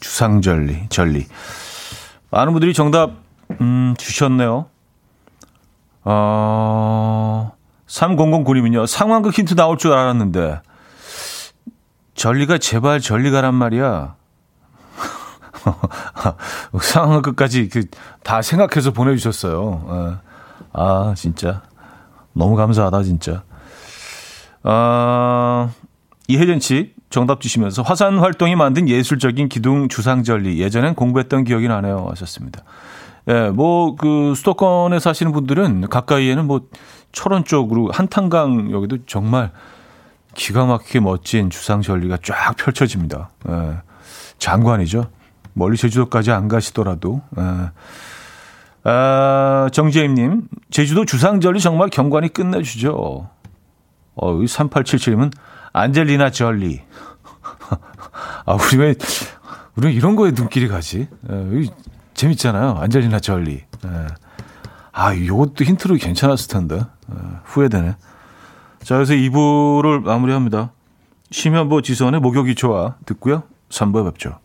주상전리, 0.00 0.88
전리. 0.90 1.26
많은 2.30 2.52
분들이 2.52 2.74
정답 2.74 3.12
음, 3.60 3.94
주셨네요. 3.96 4.66
어, 6.04 7.52
3009님은요. 7.86 8.86
상황극 8.86 9.32
힌트 9.32 9.54
나올 9.54 9.78
줄 9.78 9.92
알았는데 9.92 10.60
전리가 12.14 12.58
제발 12.58 13.00
전리 13.00 13.30
가란 13.30 13.54
말이야. 13.54 14.16
상황극까지 16.80 17.68
그 17.68 17.84
다 18.22 18.40
생각해서 18.42 18.92
보내주셨어요. 18.92 19.84
예. 19.90 20.16
아 20.72 21.12
진짜 21.16 21.62
너무 22.32 22.56
감사하다 22.56 23.02
진짜. 23.02 23.42
아 24.62 25.70
이혜전 26.28 26.60
씨 26.60 26.94
정답 27.10 27.40
주시면서 27.40 27.82
화산 27.82 28.18
활동이 28.18 28.56
만든 28.56 28.88
예술적인 28.88 29.48
기둥 29.48 29.88
주상절리 29.88 30.60
예전엔 30.60 30.94
공부했던 30.94 31.44
기억이 31.44 31.68
나네요 31.68 32.06
하셨습니다. 32.10 32.62
예, 33.28 33.50
뭐 33.50 33.96
그 33.96 34.34
수도권에 34.34 34.98
사시는 34.98 35.32
분들은 35.32 35.88
가까이에는 35.88 36.46
뭐 36.46 36.62
철원 37.12 37.44
쪽으로 37.44 37.90
한탄강 37.92 38.72
여기도 38.72 38.98
정말 39.06 39.52
기가 40.34 40.64
막히게 40.64 41.00
멋진 41.00 41.50
주상절리가 41.50 42.18
쫙 42.22 42.56
펼쳐집니다. 42.56 43.30
예, 43.48 43.76
장관이죠. 44.38 45.06
멀리 45.52 45.76
제주도까지 45.76 46.30
안 46.30 46.48
가시더라도. 46.48 47.20
예. 47.38 47.42
아, 48.84 49.68
정재임님, 49.72 50.48
제주도 50.70 51.04
주상절리 51.04 51.60
정말 51.60 51.88
경관이 51.88 52.30
끝내주죠. 52.30 53.28
어, 54.14 54.34
3877님은 54.34 55.32
안젤리나 55.72 56.30
졸리. 56.30 56.82
아, 58.44 58.54
우리 58.54 58.76
왜, 58.78 58.94
우리 59.76 59.94
이런 59.94 60.16
거에 60.16 60.32
눈길이 60.32 60.68
가지? 60.68 61.08
에, 61.30 61.64
재밌잖아요. 62.14 62.76
안젤리나 62.80 63.20
졸리. 63.20 63.54
에. 63.54 64.06
아, 64.92 65.16
요것도 65.16 65.64
힌트로 65.64 65.96
괜찮았을 65.96 66.48
텐데. 66.48 66.76
에, 66.76 67.14
후회되네. 67.44 67.96
자, 68.82 68.96
그래서 68.96 69.14
2부를 69.14 70.02
마무리합니다. 70.02 70.72
쉬면 71.30 71.68
뭐 71.68 71.82
지선의 71.82 72.20
목욕이 72.20 72.54
좋아. 72.56 72.96
듣고요. 73.06 73.44
3부에 73.70 74.04
뵙죠. 74.10 74.38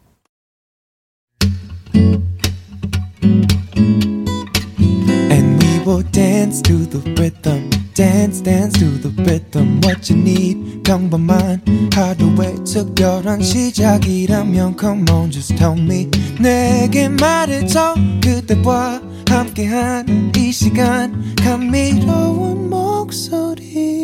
Dance 6.03 6.61
to 6.61 6.85
the 6.89 6.99
rhythm. 7.19 7.69
dance 7.97 8.41
dance 8.41 8.77
to 8.77 8.85
the 9.01 9.09
rhythm 9.23 9.81
what 9.81 10.07
you 10.07 10.21
need 10.21 10.83
평범한 10.83 11.59
하루의 11.91 12.63
특별한 12.63 13.41
시작이라면 13.41 14.77
come 14.79 15.03
on 15.09 15.31
just 15.31 15.55
tell 15.55 15.75
me 15.75 16.07
내게 16.39 17.09
말해줘 17.09 17.95
그대와 18.23 19.01
함께한 19.27 20.31
이 20.37 20.51
시간 20.51 21.35
감미로운 21.37 22.69
목소리 22.69 23.97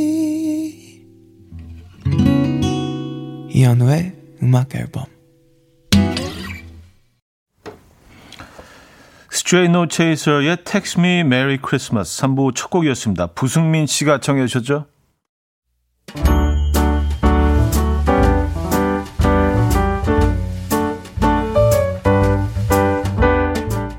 이현우의 3.51 4.13
음악 4.41 4.73
앨범 4.73 5.12
Straight 9.53 9.69
No 9.69 9.85
Chaser의 9.85 10.57
Me 10.97 11.19
Merry 11.19 11.59
Christmas 11.63 12.19
3부 12.19 12.55
첫 12.55 12.71
곡이었습니다. 12.71 13.27
부승민 13.35 13.85
씨가 13.85 14.19
청해 14.19 14.47
주셨죠? 14.47 14.87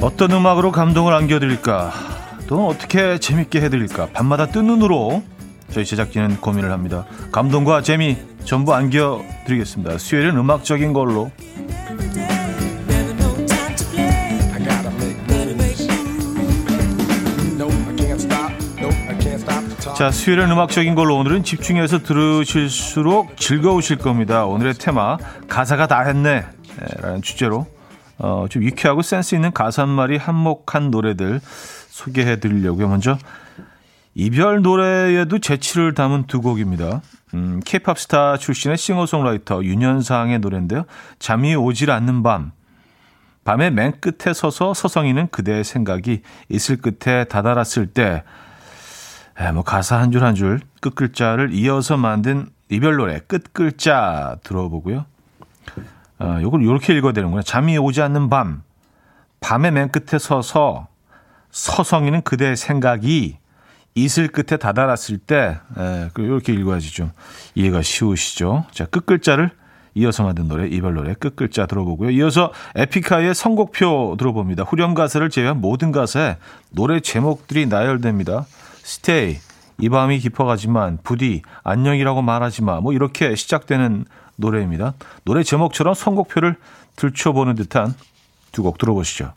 어떤 0.00 0.32
음악으로 0.32 0.72
감동을 0.72 1.12
안겨드릴까? 1.12 1.92
또 2.46 2.68
어떻게 2.68 3.18
재밌게 3.18 3.60
해드릴까? 3.60 4.08
밤마다 4.12 4.46
뜬 4.46 4.66
눈으로 4.66 5.22
저희 5.70 5.84
제작진은 5.84 6.40
고민을 6.40 6.72
합니다. 6.72 7.04
감동과 7.30 7.82
재미 7.82 8.16
전부 8.44 8.74
안겨드리겠습니다. 8.74 9.98
수요일은 9.98 10.36
음악적인 10.38 10.92
걸로. 10.94 11.30
자, 19.96 20.10
수요일은 20.10 20.50
음악적인 20.50 20.94
걸로 20.94 21.18
오늘은 21.18 21.44
집중해서 21.44 21.98
들으실수록 21.98 23.36
즐거우실 23.36 23.98
겁니다. 23.98 24.46
오늘의 24.46 24.74
테마 24.74 25.18
가사가 25.46 25.86
다 25.86 26.00
했네 26.00 26.46
라는 27.02 27.20
주제로 27.20 27.66
어, 28.22 28.46
좀 28.48 28.62
유쾌하고 28.62 29.02
센스 29.02 29.34
있는 29.34 29.52
가사말이 29.52 30.16
한몫한 30.16 30.90
노래들 30.90 31.40
소개해 31.88 32.38
드리려고요. 32.40 32.88
먼저 32.88 33.18
이별 34.14 34.62
노래에도 34.62 35.38
재치를 35.38 35.94
담은 35.94 36.24
두 36.26 36.40
곡입니다. 36.40 37.00
음, 37.34 37.60
케이팝 37.64 37.98
스타 37.98 38.36
출신의 38.36 38.76
싱어송라이터 38.76 39.64
윤현상의 39.64 40.40
노래인데요. 40.40 40.84
잠이 41.18 41.54
오질 41.54 41.90
않는 41.90 42.22
밤. 42.22 42.52
밤의 43.44 43.70
맨 43.70 43.92
끝에 44.00 44.34
서서 44.34 44.74
서성이는 44.74 45.28
그대의 45.30 45.64
생각이 45.64 46.22
이슬 46.50 46.76
끝에 46.76 47.24
다다랐을 47.24 47.86
때, 47.86 48.22
에, 49.38 49.52
뭐 49.52 49.62
가사 49.62 49.96
한 49.98 50.10
줄 50.10 50.22
한 50.22 50.34
줄 50.34 50.60
끝글자를 50.80 51.54
이어서 51.54 51.96
만든 51.96 52.48
이별 52.68 52.96
노래 52.96 53.18
끝글자 53.20 54.36
들어보고요. 54.42 55.06
어, 56.20 56.38
요걸 56.42 56.62
이렇게 56.62 56.94
읽어야 56.94 57.12
되는구나. 57.12 57.42
잠이 57.42 57.76
오지 57.78 58.02
않는 58.02 58.28
밤. 58.28 58.62
밤의 59.40 59.70
맨 59.72 59.90
끝에 59.90 60.18
서서 60.18 60.88
서성이는 61.50 62.22
그대의 62.22 62.56
생각이 62.56 63.38
이슬 63.94 64.28
끝에 64.28 64.56
다다랐을 64.56 65.18
때, 65.18 65.58
에, 65.78 66.10
이렇게 66.18 66.52
읽어야지 66.52 66.92
좀 66.92 67.10
이해가 67.54 67.82
쉬우시죠. 67.82 68.66
자, 68.70 68.84
끝글자를 68.84 69.50
이어서 69.94 70.22
만든 70.22 70.46
노래, 70.46 70.68
이별 70.68 70.94
노래 70.94 71.14
끝글자 71.14 71.66
들어보고요. 71.66 72.10
이어서 72.10 72.52
에픽하이의 72.76 73.34
선곡표 73.34 74.14
들어봅니다. 74.18 74.62
후렴 74.62 74.94
가사를 74.94 75.28
제외한 75.30 75.60
모든 75.60 75.90
가사에 75.90 76.36
노래 76.70 77.00
제목들이 77.00 77.66
나열됩니다. 77.66 78.46
Stay, 78.84 79.38
이 79.80 79.88
밤이 79.88 80.18
깊어가지만 80.20 80.98
부디 81.02 81.42
안녕이라고 81.64 82.22
말하지 82.22 82.62
마. 82.62 82.80
뭐 82.80 82.92
이렇게 82.92 83.34
시작되는 83.34 84.04
노래입니다. 84.40 84.94
노래 85.24 85.42
제목처럼 85.42 85.94
선곡표를 85.94 86.56
들춰보는 86.96 87.54
듯한 87.54 87.94
두 88.52 88.62
곡 88.62 88.78
들어보시죠. 88.78 89.32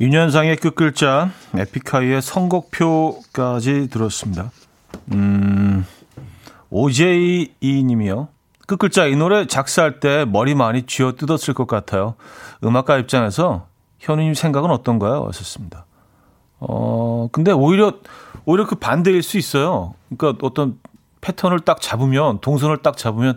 윤현상의 0.00 0.56
끝글자, 0.56 1.30
에픽하이의 1.54 2.22
선곡표까지 2.22 3.88
들었습니다. 3.90 4.50
음, 5.12 5.84
OJE 6.70 7.50
님이요. 7.62 8.28
끝글자 8.66 9.06
이 9.06 9.16
노래 9.16 9.46
작사할 9.46 9.98
때 9.98 10.24
머리 10.24 10.54
많이 10.54 10.82
쥐어 10.86 11.12
뜯었을 11.16 11.54
것 11.54 11.66
같아요. 11.66 12.14
음악가 12.64 12.98
입장에서 12.98 13.66
현우님 13.98 14.34
생각은 14.34 14.70
어떤가요? 14.70 15.26
하셨습니다. 15.28 15.84
어, 16.60 17.28
근데 17.32 17.50
오히려, 17.52 17.94
오히려 18.44 18.66
그 18.66 18.76
반대일 18.76 19.22
수 19.22 19.38
있어요. 19.38 19.94
그러니까 20.16 20.46
어떤 20.46 20.78
패턴을 21.20 21.60
딱 21.60 21.80
잡으면 21.80 22.40
동선을 22.40 22.78
딱 22.78 22.96
잡으면 22.96 23.36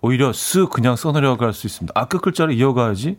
오히려 0.00 0.30
쓱 0.30 0.70
그냥 0.70 0.96
써내려갈 0.96 1.52
수 1.52 1.66
있습니다. 1.66 1.92
아, 1.98 2.06
끝 2.06 2.20
글자를 2.20 2.54
이어가야지 2.54 3.18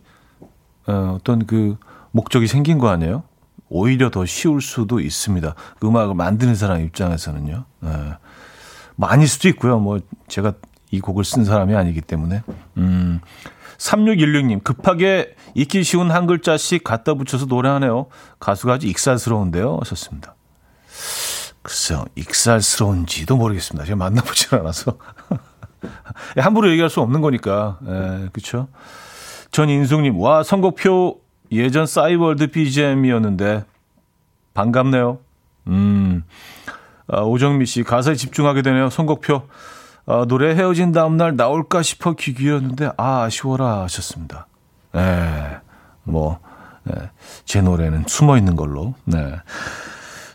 어, 0.86 1.16
어떤 1.18 1.46
그 1.46 1.76
목적이 2.12 2.46
생긴 2.46 2.78
거 2.78 2.88
아니에요? 2.88 3.24
오히려 3.68 4.10
더 4.10 4.24
쉬울 4.24 4.60
수도 4.60 5.00
있습니다. 5.00 5.54
그 5.80 5.88
음악을 5.88 6.14
만드는 6.14 6.54
사람 6.54 6.80
입장에서는요. 6.82 7.64
네. 7.80 7.90
뭐 8.94 9.08
아닐 9.08 9.28
수도 9.28 9.48
있고요. 9.48 9.78
뭐 9.78 9.98
제가 10.28 10.54
이 10.90 11.00
곡을 11.00 11.24
쓴 11.24 11.44
사람이 11.44 11.74
아니기 11.74 12.00
때문에. 12.00 12.42
음. 12.76 13.20
3616님, 13.78 14.64
급하게 14.64 15.34
읽기 15.54 15.82
쉬운 15.82 16.10
한 16.10 16.26
글자씩 16.26 16.82
갖다 16.82 17.14
붙여서 17.14 17.46
노래하네요. 17.46 18.06
가수가 18.40 18.74
아주 18.74 18.86
익살스러운데요. 18.86 19.78
하셨습니다. 19.80 20.34
글쎄요, 21.66 22.04
익살스러운지도 22.14 23.36
모르겠습니다. 23.36 23.84
제가 23.86 23.96
만나보질 23.96 24.54
않아서. 24.54 24.98
함부로 26.38 26.70
얘기할 26.70 26.88
수 26.88 27.00
없는 27.00 27.20
거니까. 27.20 27.80
예, 27.84 28.28
그쵸. 28.32 28.68
전인숙님, 29.50 30.16
와, 30.20 30.44
선곡표 30.44 31.20
예전 31.50 31.86
싸이월드 31.86 32.52
BGM이었는데, 32.52 33.64
반갑네요. 34.54 35.18
음, 35.66 36.22
아, 37.08 37.22
오정미 37.22 37.66
씨, 37.66 37.82
가사에 37.82 38.14
집중하게 38.14 38.62
되네요. 38.62 38.88
선곡표. 38.88 39.42
아, 40.06 40.24
노래 40.28 40.54
헤어진 40.54 40.92
다음날 40.92 41.34
나올까 41.34 41.82
싶어 41.82 42.12
귀 42.12 42.32
기울였는데, 42.32 42.92
아, 42.96 43.22
아쉬워라 43.22 43.82
하셨습니다. 43.82 44.46
네. 44.92 45.58
뭐, 46.04 46.38
네. 46.84 47.10
제 47.44 47.60
노래는 47.60 48.04
숨어 48.06 48.38
있는 48.38 48.54
걸로. 48.54 48.94
네. 49.04 49.34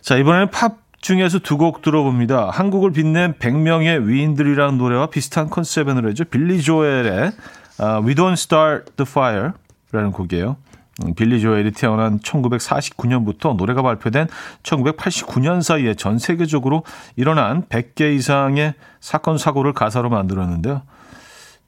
자, 0.02 0.18
이번에는 0.18 0.50
팝 0.50 0.81
중에서 1.02 1.40
두 1.40 1.58
곡 1.58 1.82
들어봅니다. 1.82 2.50
한국을 2.50 2.92
빛낸 2.92 3.34
100명의 3.34 4.06
위인들이라는 4.06 4.78
노래와 4.78 5.06
비슷한 5.06 5.50
컨셉의 5.50 5.94
노래죠. 5.96 6.24
빌리 6.24 6.62
조엘의 6.62 7.12
uh, 7.12 8.06
We 8.06 8.14
Don't 8.14 8.32
Start 8.32 8.92
the 8.96 9.06
Fire라는 9.06 10.12
곡이에요. 10.12 10.56
음, 11.04 11.14
빌리 11.14 11.40
조엘이 11.40 11.72
태어난 11.72 12.20
1949년부터 12.20 13.56
노래가 13.56 13.82
발표된 13.82 14.28
1989년 14.62 15.62
사이에 15.62 15.94
전 15.94 16.18
세계적으로 16.18 16.84
일어난 17.16 17.64
100개 17.64 18.14
이상의 18.14 18.74
사건 19.00 19.38
사고를 19.38 19.72
가사로 19.72 20.08
만들었는데요. 20.08 20.82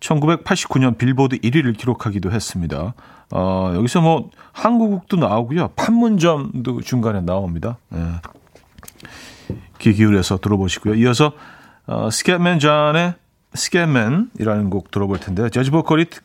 1989년 0.01 0.97
빌보드 0.99 1.39
1위를 1.39 1.77
기록하기도 1.77 2.31
했습니다. 2.31 2.95
어, 3.33 3.73
여기서 3.75 4.01
뭐 4.01 4.31
한국도 4.53 5.17
나오고요. 5.17 5.69
판문점도 5.77 6.83
중간에 6.83 7.21
나옵니다. 7.23 7.79
네. 7.89 8.01
귀 9.79 9.93
기울여서 9.93 10.39
들어보시고요. 10.39 10.95
이어서 10.95 11.33
어, 11.87 12.11
스캣맨 12.11 12.59
존의 12.59 13.15
Scatman이라는 13.55 14.71
곡 14.71 14.91
들어볼 14.91 15.21
텐데요. 15.21 15.49
재즈 15.49 15.71
보컬이 15.71 16.07
특, 16.07 16.23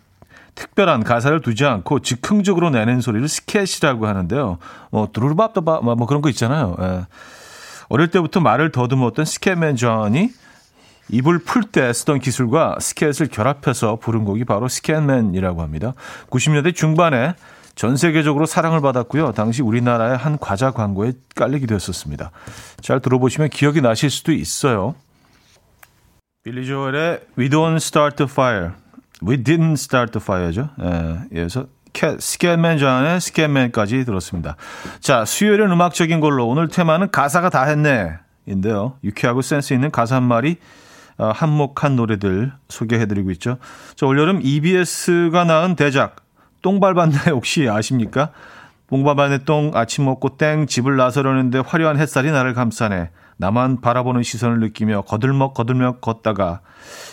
특별한 0.56 1.04
가사를 1.04 1.42
두지 1.42 1.66
않고 1.66 2.00
즉흥적으로 2.00 2.70
내는 2.70 3.02
소리를 3.02 3.28
스캣이라고 3.28 4.08
하는데요. 4.08 4.58
뭐 4.92 5.10
두루루밥다바 5.12 5.82
뭐 5.82 6.06
그런 6.06 6.22
거 6.22 6.30
있잖아요. 6.30 6.76
예. 6.82 7.06
어릴 7.90 8.10
때부터 8.10 8.40
말을 8.40 8.72
더듬었던 8.72 9.26
스캣맨 9.26 9.76
존이 9.76 10.30
입을 11.12 11.40
풀 11.40 11.64
때 11.64 11.92
쓰던 11.92 12.20
기술과 12.20 12.78
스캣을 12.80 13.28
결합해서 13.32 13.98
부른 13.98 14.26
곡이 14.26 14.46
바로 14.46 14.68
Scatman이라고 14.68 15.62
합니다. 15.62 15.94
90년대 16.30 16.76
중반에 16.76 17.34
전 17.80 17.96
세계적으로 17.96 18.46
사랑을 18.46 18.82
받았고요. 18.82 19.32
당시 19.32 19.62
우리나라의 19.62 20.18
한 20.18 20.38
과자 20.38 20.72
광고에 20.72 21.14
깔리기도 21.34 21.76
했었습니다. 21.76 22.32
잘 22.82 23.00
들어보시면 23.00 23.52
기억이 23.52 23.80
나실 23.80 24.10
수도 24.10 24.34
있어요. 24.34 24.96
빌리 26.44 26.68
조엘의 26.68 27.22
We 27.38 27.48
Don't 27.48 27.78
Start 27.78 28.18
the 28.18 28.30
Fire. 28.30 28.72
We 29.26 29.38
Didn't 29.38 29.76
Start 29.76 30.12
the 30.12 30.22
Fire죠. 30.22 30.68
예, 30.82 31.20
그래서 31.30 31.68
Scatman 32.20 32.80
전에 32.80 33.18
Scatman까지 33.22 34.04
들었습니다. 34.04 34.58
자, 35.00 35.24
수요일은 35.24 35.72
음악적인 35.72 36.20
걸로 36.20 36.50
오늘 36.50 36.68
테마는 36.68 37.12
가사가 37.12 37.50
다 37.50 37.64
했네. 37.64 38.12
인데요. 38.46 38.98
유쾌하고 39.06 39.42
센스 39.42 39.74
있는 39.74 39.90
가사 39.90 40.18
한 40.18 40.24
마리 40.24 40.58
어, 41.18 41.32
한몫한 41.34 41.96
노래들 41.96 42.52
소개해드리고 42.68 43.32
있죠. 43.32 43.58
자, 43.96 44.06
올여름 44.06 44.42
EBS가 44.44 45.46
낳은 45.46 45.78
대작 45.78 46.29
똥발반네 46.62 47.18
혹시 47.32 47.70
아십니까? 47.70 48.32
똥발반네 48.90 49.46
똥 49.46 49.72
아침 49.76 50.06
먹고 50.06 50.38
땡 50.38 50.66
집을 50.68 50.98
나서려는데 50.98 51.60
화려한 51.60 51.98
햇살이 51.98 52.32
나를 52.32 52.54
감싸네. 52.54 53.10
나만 53.38 53.80
바라보는 53.82 54.24
시선을 54.24 54.60
느끼며 54.60 55.04
거들먹 55.04 55.54
거들먹 55.54 56.02
걷다가 56.02 56.60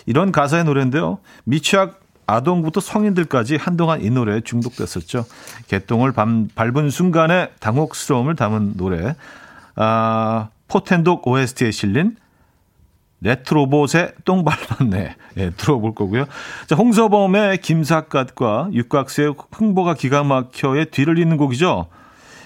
이런 0.06 0.32
가사의 0.32 0.64
노래인데요. 0.64 1.18
미취학 1.44 2.00
아동부터 2.26 2.80
성인들까지 2.80 3.56
한동안 3.56 4.02
이 4.02 4.10
노래에 4.10 4.40
중독됐었죠. 4.40 5.24
개똥을 5.68 6.12
밤, 6.12 6.48
밟은 6.54 6.90
순간에 6.90 7.50
당혹스러움을 7.60 8.34
담은 8.34 8.76
노래. 8.76 9.14
아, 9.76 10.48
포텐독 10.66 11.26
OST에 11.28 11.70
실린 11.70 12.16
레트로봇의 13.20 14.12
똥 14.24 14.44
밟았네. 14.44 15.16
예, 15.38 15.50
들어볼 15.50 15.94
거고요. 15.94 16.26
자, 16.66 16.76
홍서범의 16.76 17.58
김삿갓과 17.58 18.70
육각수의 18.72 19.34
흥보가 19.52 19.94
기가 19.94 20.22
막혀의 20.22 20.90
뒤를 20.90 21.18
잇는 21.18 21.36
곡이죠. 21.36 21.86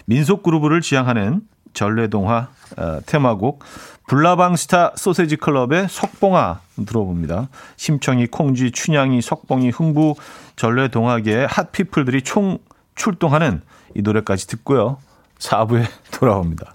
민속 0.07 0.43
groove를 0.43 0.81
지향하는 0.81 1.43
전래동화 1.73 2.49
어, 2.77 3.01
테마곡 3.07 3.65
불나방스타 4.09 4.95
소세지 4.97 5.37
클럽의 5.37 5.87
석봉아 5.89 6.61
들어봅니다. 6.85 7.49
심청이, 7.77 8.27
콩쥐, 8.27 8.73
춘향이, 8.73 9.23
석봉이, 9.23 9.71
흥부, 9.71 10.17
전래동화계의 10.57 11.47
hot 11.47 11.63
people들이 11.63 12.23
총 12.23 12.59
출동하는 12.97 13.63
이 13.95 14.03
노래까지 14.03 14.49
듣고요. 14.49 14.99
4부에 15.39 15.87
돌아옵니다. 16.11 16.75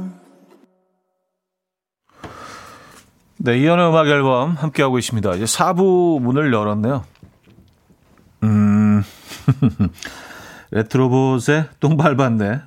네, 3.43 3.57
이현우의 3.57 3.89
음악 3.89 4.07
앨범 4.07 4.51
함께하고 4.51 4.99
있습니다. 4.99 5.33
이제 5.33 5.45
4부 5.45 6.19
문을 6.21 6.53
열었네요. 6.53 7.03
음, 8.43 9.03
레트로봇의 10.69 11.65
똥 11.79 11.97
밟았네. 11.97 12.61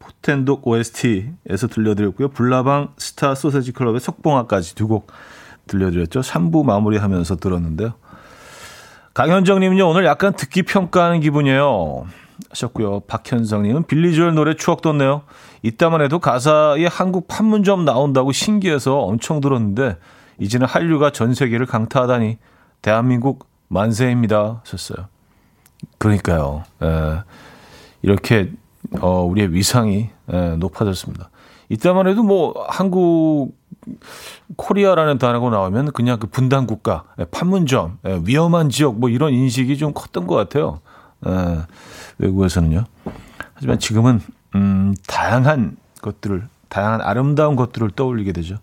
포텐독 0.00 0.66
OST에서 0.66 1.68
들려드렸고요. 1.68 2.28
불나방 2.28 2.94
스타 2.98 3.34
소세지 3.36 3.70
클럽의 3.72 4.00
석봉아까지 4.00 4.74
두 4.74 4.88
곡 4.88 5.12
들려드렸죠. 5.68 6.20
3부 6.20 6.64
마무리하면서 6.64 7.36
들었는데요. 7.36 7.94
강현정님은요, 9.14 9.88
오늘 9.88 10.04
약간 10.04 10.32
듣기 10.34 10.62
평가하는 10.62 11.20
기분이에요. 11.20 12.06
하셨고요. 12.50 13.00
박현성님은 13.00 13.86
빌리 13.86 14.14
조엘 14.14 14.34
노래 14.34 14.54
추억 14.54 14.82
돋네요. 14.82 15.22
이때만 15.62 16.02
해도 16.02 16.18
가사에 16.20 16.86
한국 16.86 17.26
판문점 17.26 17.84
나온다고 17.84 18.30
신기해서 18.30 18.98
엄청 19.00 19.40
들었는데, 19.40 19.96
이제는 20.38 20.66
한류가 20.66 21.10
전 21.10 21.34
세계를 21.34 21.66
강타하다니, 21.66 22.38
대한민국 22.82 23.46
만세입니다. 23.68 24.60
하셨어요. 24.64 25.08
그러니까요. 25.98 26.64
에, 26.82 26.86
예. 26.86 27.22
이렇게 28.02 28.52
어, 29.00 29.22
우리의 29.22 29.52
위상이 29.52 30.10
예, 30.32 30.56
높아졌습니다. 30.56 31.30
이때만 31.68 32.06
해도 32.06 32.22
뭐 32.22 32.54
한국 32.68 33.56
코리아라는 34.56 35.18
단어가 35.18 35.50
나오면 35.50 35.92
그냥 35.92 36.18
그 36.18 36.26
분단 36.26 36.66
국가, 36.66 37.04
예, 37.18 37.24
판문점, 37.24 37.98
예, 38.06 38.20
위험한 38.24 38.70
지역 38.70 38.98
뭐 38.98 39.08
이런 39.08 39.32
인식이 39.32 39.76
좀 39.78 39.92
컸던 39.92 40.26
것 40.26 40.34
같아요. 40.34 40.80
예, 41.26 41.62
외국에서는요. 42.18 42.84
하지만 43.54 43.78
지금은 43.78 44.20
음, 44.54 44.94
다양한 45.06 45.76
것들을 46.02 46.46
다양한 46.68 47.00
아름다운 47.00 47.56
것들을 47.56 47.90
떠올리게 47.90 48.32
되죠. 48.32 48.56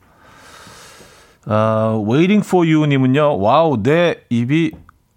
아, 1.46 2.02
Waiting 2.08 2.46
for 2.46 2.68
You 2.70 2.86
님은요. 2.88 3.40
와우, 3.40 3.82
내 3.84 4.16
입이 4.30 4.72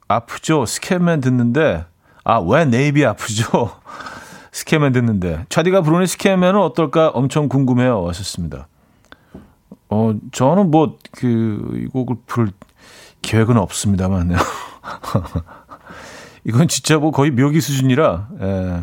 아프죠. 0.09 0.67
Scatman 0.67 1.21
듣는데 1.21 1.85
아, 2.25 2.39
왜 2.41 2.65
내 2.65 2.89
입이 2.89 3.05
아프죠? 3.05 3.71
Scatman 4.53 4.93
듣는데 4.93 5.45
차디가 5.49 5.83
부르는 5.83 6.07
Scatman은 6.07 6.61
어떨까 6.61 7.09
엄청 7.09 7.49
궁금해요. 7.49 8.07
하셨습니다. 8.09 8.69
어 9.89 10.15
저는 10.33 10.71
뭐 10.71 10.97
그 11.13 11.75
이 11.77 11.87
곡을 11.87 12.17
부를 12.27 12.51
계획은 13.23 13.57
없습니다만 13.57 14.35
이건 16.45 16.67
진짜 16.69 16.99
뭐 16.99 17.11
거의 17.13 17.31
묘기 17.31 17.61
수준이라 17.61 18.29
예. 18.41 18.81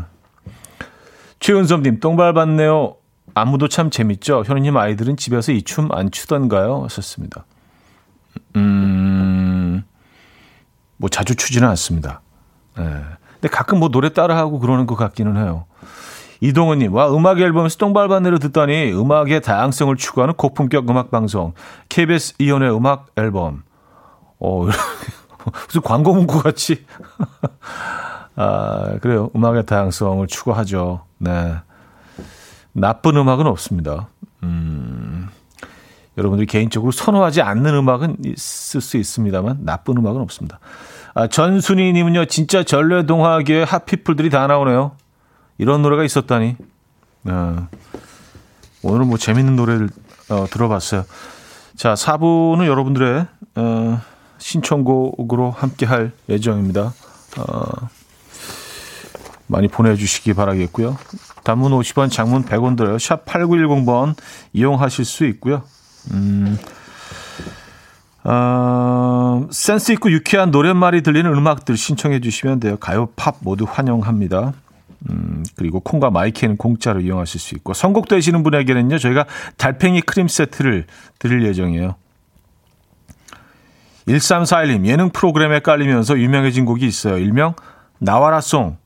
최은섭님 1.40 2.00
똥 2.00 2.16
밟았네요. 2.16 2.96
안무도 3.36 3.68
참 3.68 3.90
재밌죠. 3.90 4.44
현우님 4.46 4.78
아이들은 4.78 5.18
집에서 5.18 5.52
이 5.52 5.62
춤 5.64 5.92
안 5.92 6.12
추던가요? 6.12 6.84
하셨습니다. 6.84 7.46
음, 8.56 9.84
뭐 10.98 11.10
자주 11.10 11.36
추지는 11.36 11.68
않습니다. 11.70 12.22
예. 12.80 12.84
근데 13.34 13.48
가끔 13.50 13.80
뭐 13.80 13.90
노래 13.90 14.10
따라하고 14.14 14.60
그러는 14.60 14.86
것 14.86 14.96
같기는 14.96 15.38
해요. 15.38 15.66
이동훈님, 16.42 16.94
와, 16.94 17.10
음악 17.10 17.40
앨범에서 17.40 17.78
똥발바늘을 17.78 18.40
듣다니 18.40 18.92
음악의 18.94 19.42
다양성을 19.42 19.96
추구하는 19.96 20.34
고품격 20.36 20.90
음악 20.90 21.10
방송. 21.10 21.54
KBS 21.90 22.36
이연의 22.40 22.76
음악 22.76 23.08
앨범. 23.16 23.64
어, 24.40 24.66
무슨 25.68 25.82
광고 25.82 26.14
문구 26.14 26.42
같이. 26.44 26.86
아, 28.36 28.98
그래요. 29.02 29.30
음악의 29.36 29.66
다양성을 29.66 30.26
추구하죠. 30.28 31.06
네. 31.20 31.56
나쁜 32.74 33.18
음악은 33.18 33.48
없습니다. 33.48 34.10
음, 34.44 35.30
여러분들이 36.18 36.48
개인적으로 36.48 36.92
선호하지 36.92 37.42
않는 37.42 37.74
음악은 37.74 38.18
있을 38.26 38.82
수 38.82 38.98
있습니다만 38.98 39.60
나쁜 39.62 39.98
음악은 39.98 40.22
없습니다. 40.22 40.60
아, 41.14 41.28
전순희님은요, 41.28 42.26
진짜 42.26 42.64
전래동화계의 42.64 43.66
핫피플들이 43.66 44.30
다 44.30 44.48
나오네요. 44.48 44.96
이런 45.58 45.82
노래가 45.82 46.04
있었다니. 46.04 46.56
아, 47.26 47.68
오늘은 48.82 49.08
뭐 49.08 49.18
재밌는 49.18 49.56
노래를 49.56 49.90
어, 50.30 50.46
들어봤어요. 50.50 51.06
자, 51.76 51.94
4부는 51.94 52.66
여러분들의 52.66 53.28
어, 53.56 54.02
신청곡으로 54.40 55.52
함께 55.52 55.86
할 55.86 56.12
예정입니다. 56.28 56.94
어, 57.38 57.90
많이 59.48 59.68
보내주시기 59.68 60.34
바라겠고요. 60.34 60.98
단문 61.44 61.72
50원, 61.72 62.12
장문 62.12 62.46
100원 62.46 62.78
들어요. 62.78 62.98
샵 62.98 63.26
8910번 63.26 64.16
이용하실 64.54 65.06
수 65.06 65.26
있고요. 65.26 65.64
음, 66.12 66.58
어, 68.24 69.48
센스 69.52 69.92
있고 69.94 70.12
유쾌한 70.12 70.52
노랫말이 70.52 71.02
들리는 71.04 71.32
음악들 71.32 71.76
신청해 71.76 72.22
주시면 72.22 72.60
돼요. 72.60 72.78
가요, 72.78 73.10
팝 73.16 73.38
모두 73.42 73.66
환영합니다. 73.68 74.54
음, 75.10 75.44
그리고 75.56 75.82
콩과 75.82 76.12
마이키는 76.12 76.56
공짜로 76.56 77.02
이용하실 77.02 77.40
수 77.40 77.56
있고 77.56 77.74
선곡되시는 77.74 78.44
분에게는요. 78.44 78.98
저희가 78.98 79.26
달팽이 79.58 80.02
크림 80.02 80.30
세트를 80.30 80.86
드릴 81.20 81.46
예정이에요. 81.46 81.96
1341님 84.08 84.86
예능 84.86 85.10
프로그램에 85.10 85.60
깔리면서 85.60 86.18
유명해진 86.20 86.66
곡이 86.66 86.86
있어요. 86.86 87.18
일명 87.18 87.56
나와라송. 88.00 88.78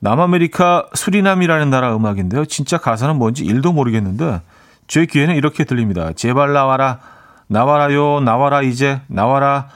남아메리카 0.00 0.88
수리남이라는 0.94 1.70
나라 1.70 1.94
음악인데요. 1.94 2.46
진짜 2.46 2.78
가사는 2.78 3.16
뭔지 3.16 3.44
1도 3.44 3.72
모르겠는데 3.72 4.40
제 4.88 5.06
귀에는 5.06 5.34
이렇게 5.36 5.64
들립니다. 5.64 6.12
제발 6.14 6.52
나와라. 6.52 7.00
나와라요. 7.46 8.20
나와라 8.20 8.62
이제. 8.62 9.00
나와라. 9.06 9.68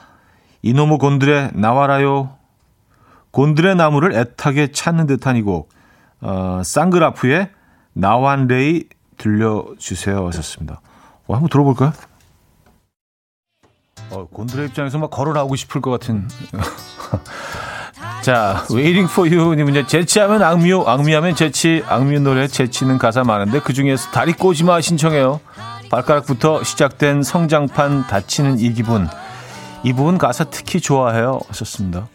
이놈의 0.61 0.97
곤드레 0.97 1.51
나와라요. 1.53 2.35
곤드레 3.31 3.75
나무를 3.75 4.13
애타게 4.13 4.71
찾는 4.71 5.05
듯한 5.07 5.37
이 5.37 5.41
곡. 5.41 5.69
어, 6.21 6.61
쌍그라프의 6.63 7.49
나완레이 7.93 8.85
들려주세요 9.17 10.27
하셨습니다. 10.27 10.81
어, 11.27 11.33
한번 11.35 11.49
들어볼까요? 11.49 11.93
어, 14.09 14.27
곤드레 14.27 14.65
입장에서 14.65 14.97
막 14.97 15.11
걸어 15.11 15.33
나오고 15.33 15.55
싶을 15.55 15.81
것 15.81 15.91
같은. 15.91 16.27
자, 18.25 18.65
Waiting 18.71 19.07
for 19.07 19.31
You님은요, 19.31 19.85
재치하면 19.85 20.41
악뮤, 20.41 20.83
악뮤하면 20.87 21.35
재치, 21.35 21.83
악뮤 21.87 22.19
노래 22.21 22.47
재치는 22.47 22.97
가사 22.97 23.23
많은데 23.23 23.59
그 23.59 23.71
중에서 23.71 24.09
다리 24.09 24.33
꼬지마 24.33 24.81
신청해요. 24.81 25.41
발가락부터 25.91 26.63
시작된 26.63 27.21
성장판 27.21 28.07
다치는 28.07 28.57
이 28.57 28.73
기분. 28.73 29.07
이 29.83 29.93
부분 29.93 30.17
가사 30.17 30.43
특히 30.45 30.81
좋아해요. 30.81 31.39
하셨습니다. 31.49 32.07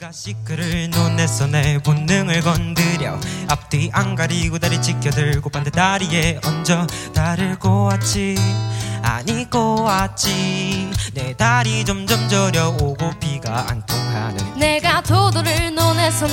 네가 0.00 0.12
시크를 0.12 0.88
논내서 0.88 1.46
내 1.46 1.78
본능을 1.78 2.40
건드려 2.40 3.20
앞뒤 3.48 3.90
안 3.92 4.14
가리고 4.14 4.58
다리 4.58 4.80
지켜들고 4.80 5.50
반대 5.50 5.70
다리에 5.70 6.40
얹어 6.42 6.86
다를 7.14 7.58
꼬았지. 7.58 8.36
아니 9.02 9.48
꼬았지. 9.50 10.90
내 11.12 11.36
다리 11.36 11.84
점점 11.84 12.28
저려오고 12.30 13.18
비가 13.20 13.66
안 13.68 13.84
통하는 13.84 14.58
내가 14.58 15.02
도도를 15.02 15.69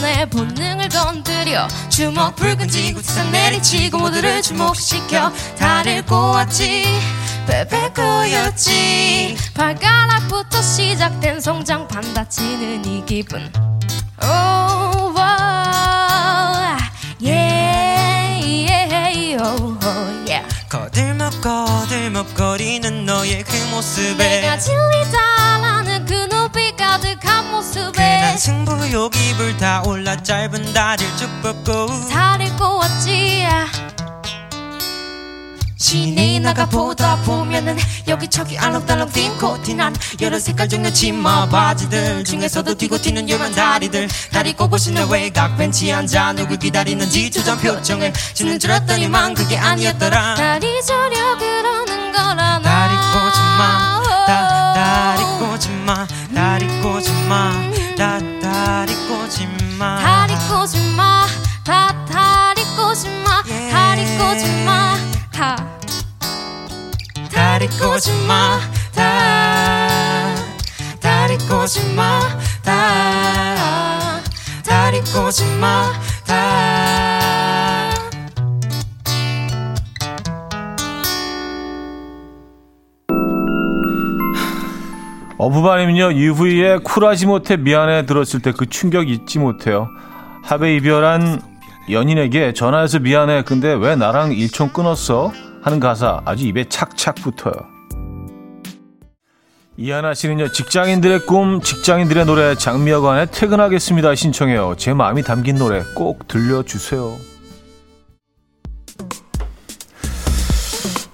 내 0.01 0.25
본능을 0.25 0.89
건드려 0.89 1.67
주먹 1.89 2.35
붉은 2.35 2.67
지구 2.67 3.01
세상 3.01 3.31
내리치고 3.31 3.99
모두를 3.99 4.41
주목시켜 4.41 5.31
다를 5.57 6.03
꼬았지. 6.05 6.83
베베꼬였지. 7.47 9.37
발가락부터 9.53 10.61
시작된 10.61 11.39
성장판 11.39 12.13
다치는 12.13 12.85
이 12.85 13.05
기분. 13.05 13.51
Oh, 14.21 15.13
wow, 15.15 16.77
yeah, 17.21 18.39
yeah, 18.43 19.37
oh, 19.39 19.77
oh, 19.81 20.25
yeah. 20.27 20.43
거들먹 20.69 21.39
거들먹거리는 21.41 23.05
너의 23.05 23.43
그 23.43 23.55
모습에 23.71 24.41
내가 24.41 24.57
진리다 24.57 25.36
승부욕이 28.37 29.33
불타올라 29.35 30.21
짧은 30.21 30.73
다리를 30.73 31.17
쭉 31.17 31.27
뻗고 31.41 32.07
다리 32.09 32.49
꼬았지. 32.51 33.47
시내 35.79 36.39
나가 36.39 36.65
보다 36.65 37.15
보면은 37.17 37.77
여기저기 38.07 38.57
알록달록 38.57 39.13
뛴 39.13 39.35
코티 39.37 39.73
난 39.75 39.95
여러 40.19 40.37
색깔 40.37 40.67
중에 40.67 40.91
치마 40.91 41.47
바지들 41.47 42.23
중에서도 42.25 42.75
뛰고 42.75 42.99
튀는 43.01 43.29
요만 43.29 43.53
다리들. 43.53 44.07
다리 44.31 44.53
꼬고 44.53 44.77
싶네 44.77 45.07
외곽 45.09 45.57
벤치에 45.57 45.93
앉아? 45.93 46.33
누굴 46.33 46.57
기다리는지 46.57 47.31
조전 47.31 47.57
표정을 47.59 48.13
짓는 48.33 48.59
줄 48.59 48.71
알았더니만 48.71 49.33
그게 49.33 49.57
아니었더라. 49.57 50.35
다리 50.35 50.67
저려 50.85 51.37
그러는 51.37 52.11
거라 52.11 52.59
다리 52.61 52.95
꼬지마. 52.95 54.01
다, 54.27 54.73
다리 54.73 55.23
꼬지마. 55.39 56.07
다리 56.35 56.81
꼬지마 56.81 57.66
다리 67.57 67.67
꼬지 67.69 68.11
마 68.27 68.59
다. 68.93 70.35
다리 71.01 71.39
꼬지 71.39 71.91
마 71.95 72.19
다. 72.63 74.21
다리 74.63 75.01
꼬지 75.01 75.43
마 75.59 75.91
다. 76.23 77.89
어부바님은요 85.39 86.13
UV에 86.13 86.77
쿨하지 86.77 87.25
못해 87.25 87.57
미안해 87.57 88.05
들었을 88.05 88.39
때 88.39 88.51
그 88.51 88.67
충격 88.67 89.09
잊지 89.09 89.39
못해요. 89.39 89.87
합의 90.43 90.77
이별한 90.77 91.41
연인에게 91.89 92.53
전화해서 92.53 92.99
미안해. 92.99 93.41
근데 93.47 93.73
왜 93.73 93.95
나랑 93.95 94.33
일총 94.33 94.69
끊었어 94.69 95.31
하는 95.67 95.79
가사 95.81 96.21
아주 96.23 96.45
입에 96.45 96.63
착착 96.69 97.15
붙어요. 97.15 97.51
이하나 99.75 100.13
씨는요, 100.13 100.53
직장인들의 100.53 101.25
꿈, 101.25 101.59
직장인들의 101.59 102.25
노래, 102.25 102.55
장미여관의 102.55 103.25
퇴근하겠습니다. 103.25 104.15
신청해요. 104.15 104.75
제 104.77 104.93
마음이 104.93 105.23
담긴 105.23 105.57
노래 105.57 105.83
꼭 105.93 106.25
들려주세요. 106.29 107.17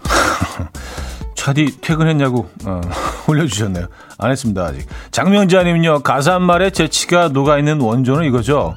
차디 1.35 1.81
퇴근했냐고 1.81 2.47
어, 2.65 2.79
올려주셨네요. 3.27 3.87
안 4.19 4.29
했습니다 4.29 4.65
아직. 4.65 4.87
장명자님은요 5.09 6.03
가사 6.03 6.35
한 6.35 6.43
말에 6.43 6.69
재치가 6.69 7.27
녹아 7.27 7.57
있는 7.57 7.81
원조는 7.81 8.23
이거죠. 8.25 8.75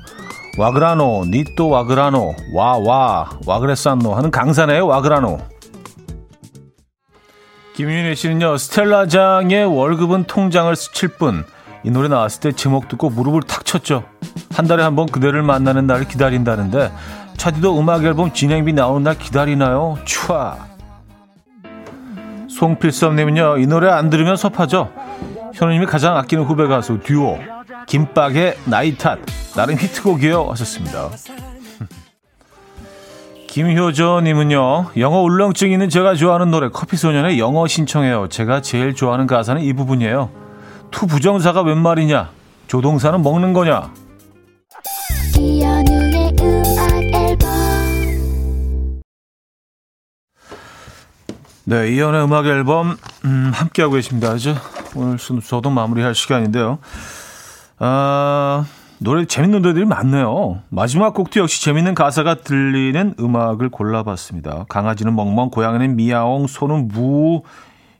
와그라노 0.58 1.26
니또 1.26 1.68
와그라노 1.68 2.34
와와 2.54 3.28
와그래샀노 3.46 4.14
하는 4.14 4.30
강산에의 4.30 4.86
와그라노. 4.86 5.55
김윤혜 7.76 8.14
씨는요, 8.14 8.56
스텔라장의 8.56 9.66
월급은 9.66 10.24
통장을 10.24 10.74
스칠 10.74 11.08
뿐. 11.10 11.44
이 11.84 11.90
노래 11.90 12.08
나왔을 12.08 12.40
때 12.40 12.52
제목 12.52 12.88
듣고 12.88 13.10
무릎을 13.10 13.42
탁 13.42 13.66
쳤죠. 13.66 14.04
한 14.54 14.66
달에 14.66 14.82
한 14.82 14.96
번 14.96 15.04
그대를 15.04 15.42
만나는 15.42 15.86
날을 15.86 16.08
기다린다는데, 16.08 16.90
차디도 17.36 17.78
음악 17.78 18.02
앨범 18.04 18.32
진행비 18.32 18.72
나오는 18.72 19.02
날 19.02 19.18
기다리나요? 19.18 19.98
촤. 20.06 20.56
송필섭님은요, 22.48 23.58
이 23.58 23.66
노래 23.66 23.90
안 23.90 24.08
들으면 24.08 24.36
섭하죠. 24.36 24.90
현우님이 25.52 25.84
가장 25.84 26.16
아끼는 26.16 26.44
후배 26.44 26.66
가수 26.66 27.00
듀오, 27.00 27.38
김밥의 27.86 28.56
나이 28.64 28.96
탓. 28.96 29.18
나름 29.54 29.76
히트곡이에요. 29.76 30.48
하셨습니다. 30.50 31.10
김효조님은요, 33.56 34.90
영어 34.98 35.22
울렁증 35.22 35.72
있는 35.72 35.88
제가 35.88 36.14
좋아하는 36.14 36.50
노래 36.50 36.68
커피소년의 36.68 37.38
영어 37.38 37.66
신청해요. 37.66 38.28
제가 38.28 38.60
제일 38.60 38.94
좋아하는 38.94 39.26
가사는 39.26 39.62
이 39.62 39.72
부분이에요. 39.72 40.28
투 40.90 41.06
부정사가 41.06 41.62
웬 41.62 41.78
말이냐? 41.78 42.28
조동사는 42.66 43.22
먹는 43.22 43.54
거냐? 43.54 43.94
네, 51.64 51.94
이현우의 51.94 52.24
음악 52.24 52.44
앨범 52.44 52.98
음, 53.24 53.52
함께하고 53.54 53.94
계십니다. 53.94 54.34
이제 54.34 54.54
오늘 54.94 55.16
저도 55.16 55.70
마무리할 55.70 56.14
시간인데요. 56.14 56.78
아, 57.78 58.66
노래 58.98 59.26
재밌는 59.26 59.62
노래들이 59.62 59.84
많네요. 59.84 60.62
마지막 60.70 61.12
곡도 61.12 61.40
역시 61.40 61.62
재밌는 61.62 61.94
가사가 61.94 62.36
들리는 62.36 63.14
음악을 63.20 63.68
골라봤습니다. 63.68 64.66
강아지는 64.68 65.14
멍멍, 65.14 65.50
고양이는 65.50 65.96
미야옹, 65.96 66.46
소는 66.46 66.88
무, 66.88 67.42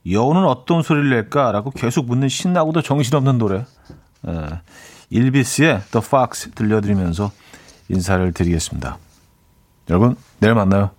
여우는 0.09 0.45
어떤 0.45 0.81
소리를 0.81 1.09
낼까라고 1.09 1.71
계속 1.71 2.07
묻는 2.07 2.29
신나고도 2.29 2.81
정신없는 2.81 3.37
노래. 3.37 3.65
예, 4.27 4.61
일비스의 5.09 5.81
The 5.91 6.03
Fox 6.03 6.51
들려드리면서 6.51 7.31
인사를 7.89 8.31
드리겠습니다. 8.33 8.97
여러분, 9.89 10.15
내일 10.39 10.55
만나요. 10.55 10.91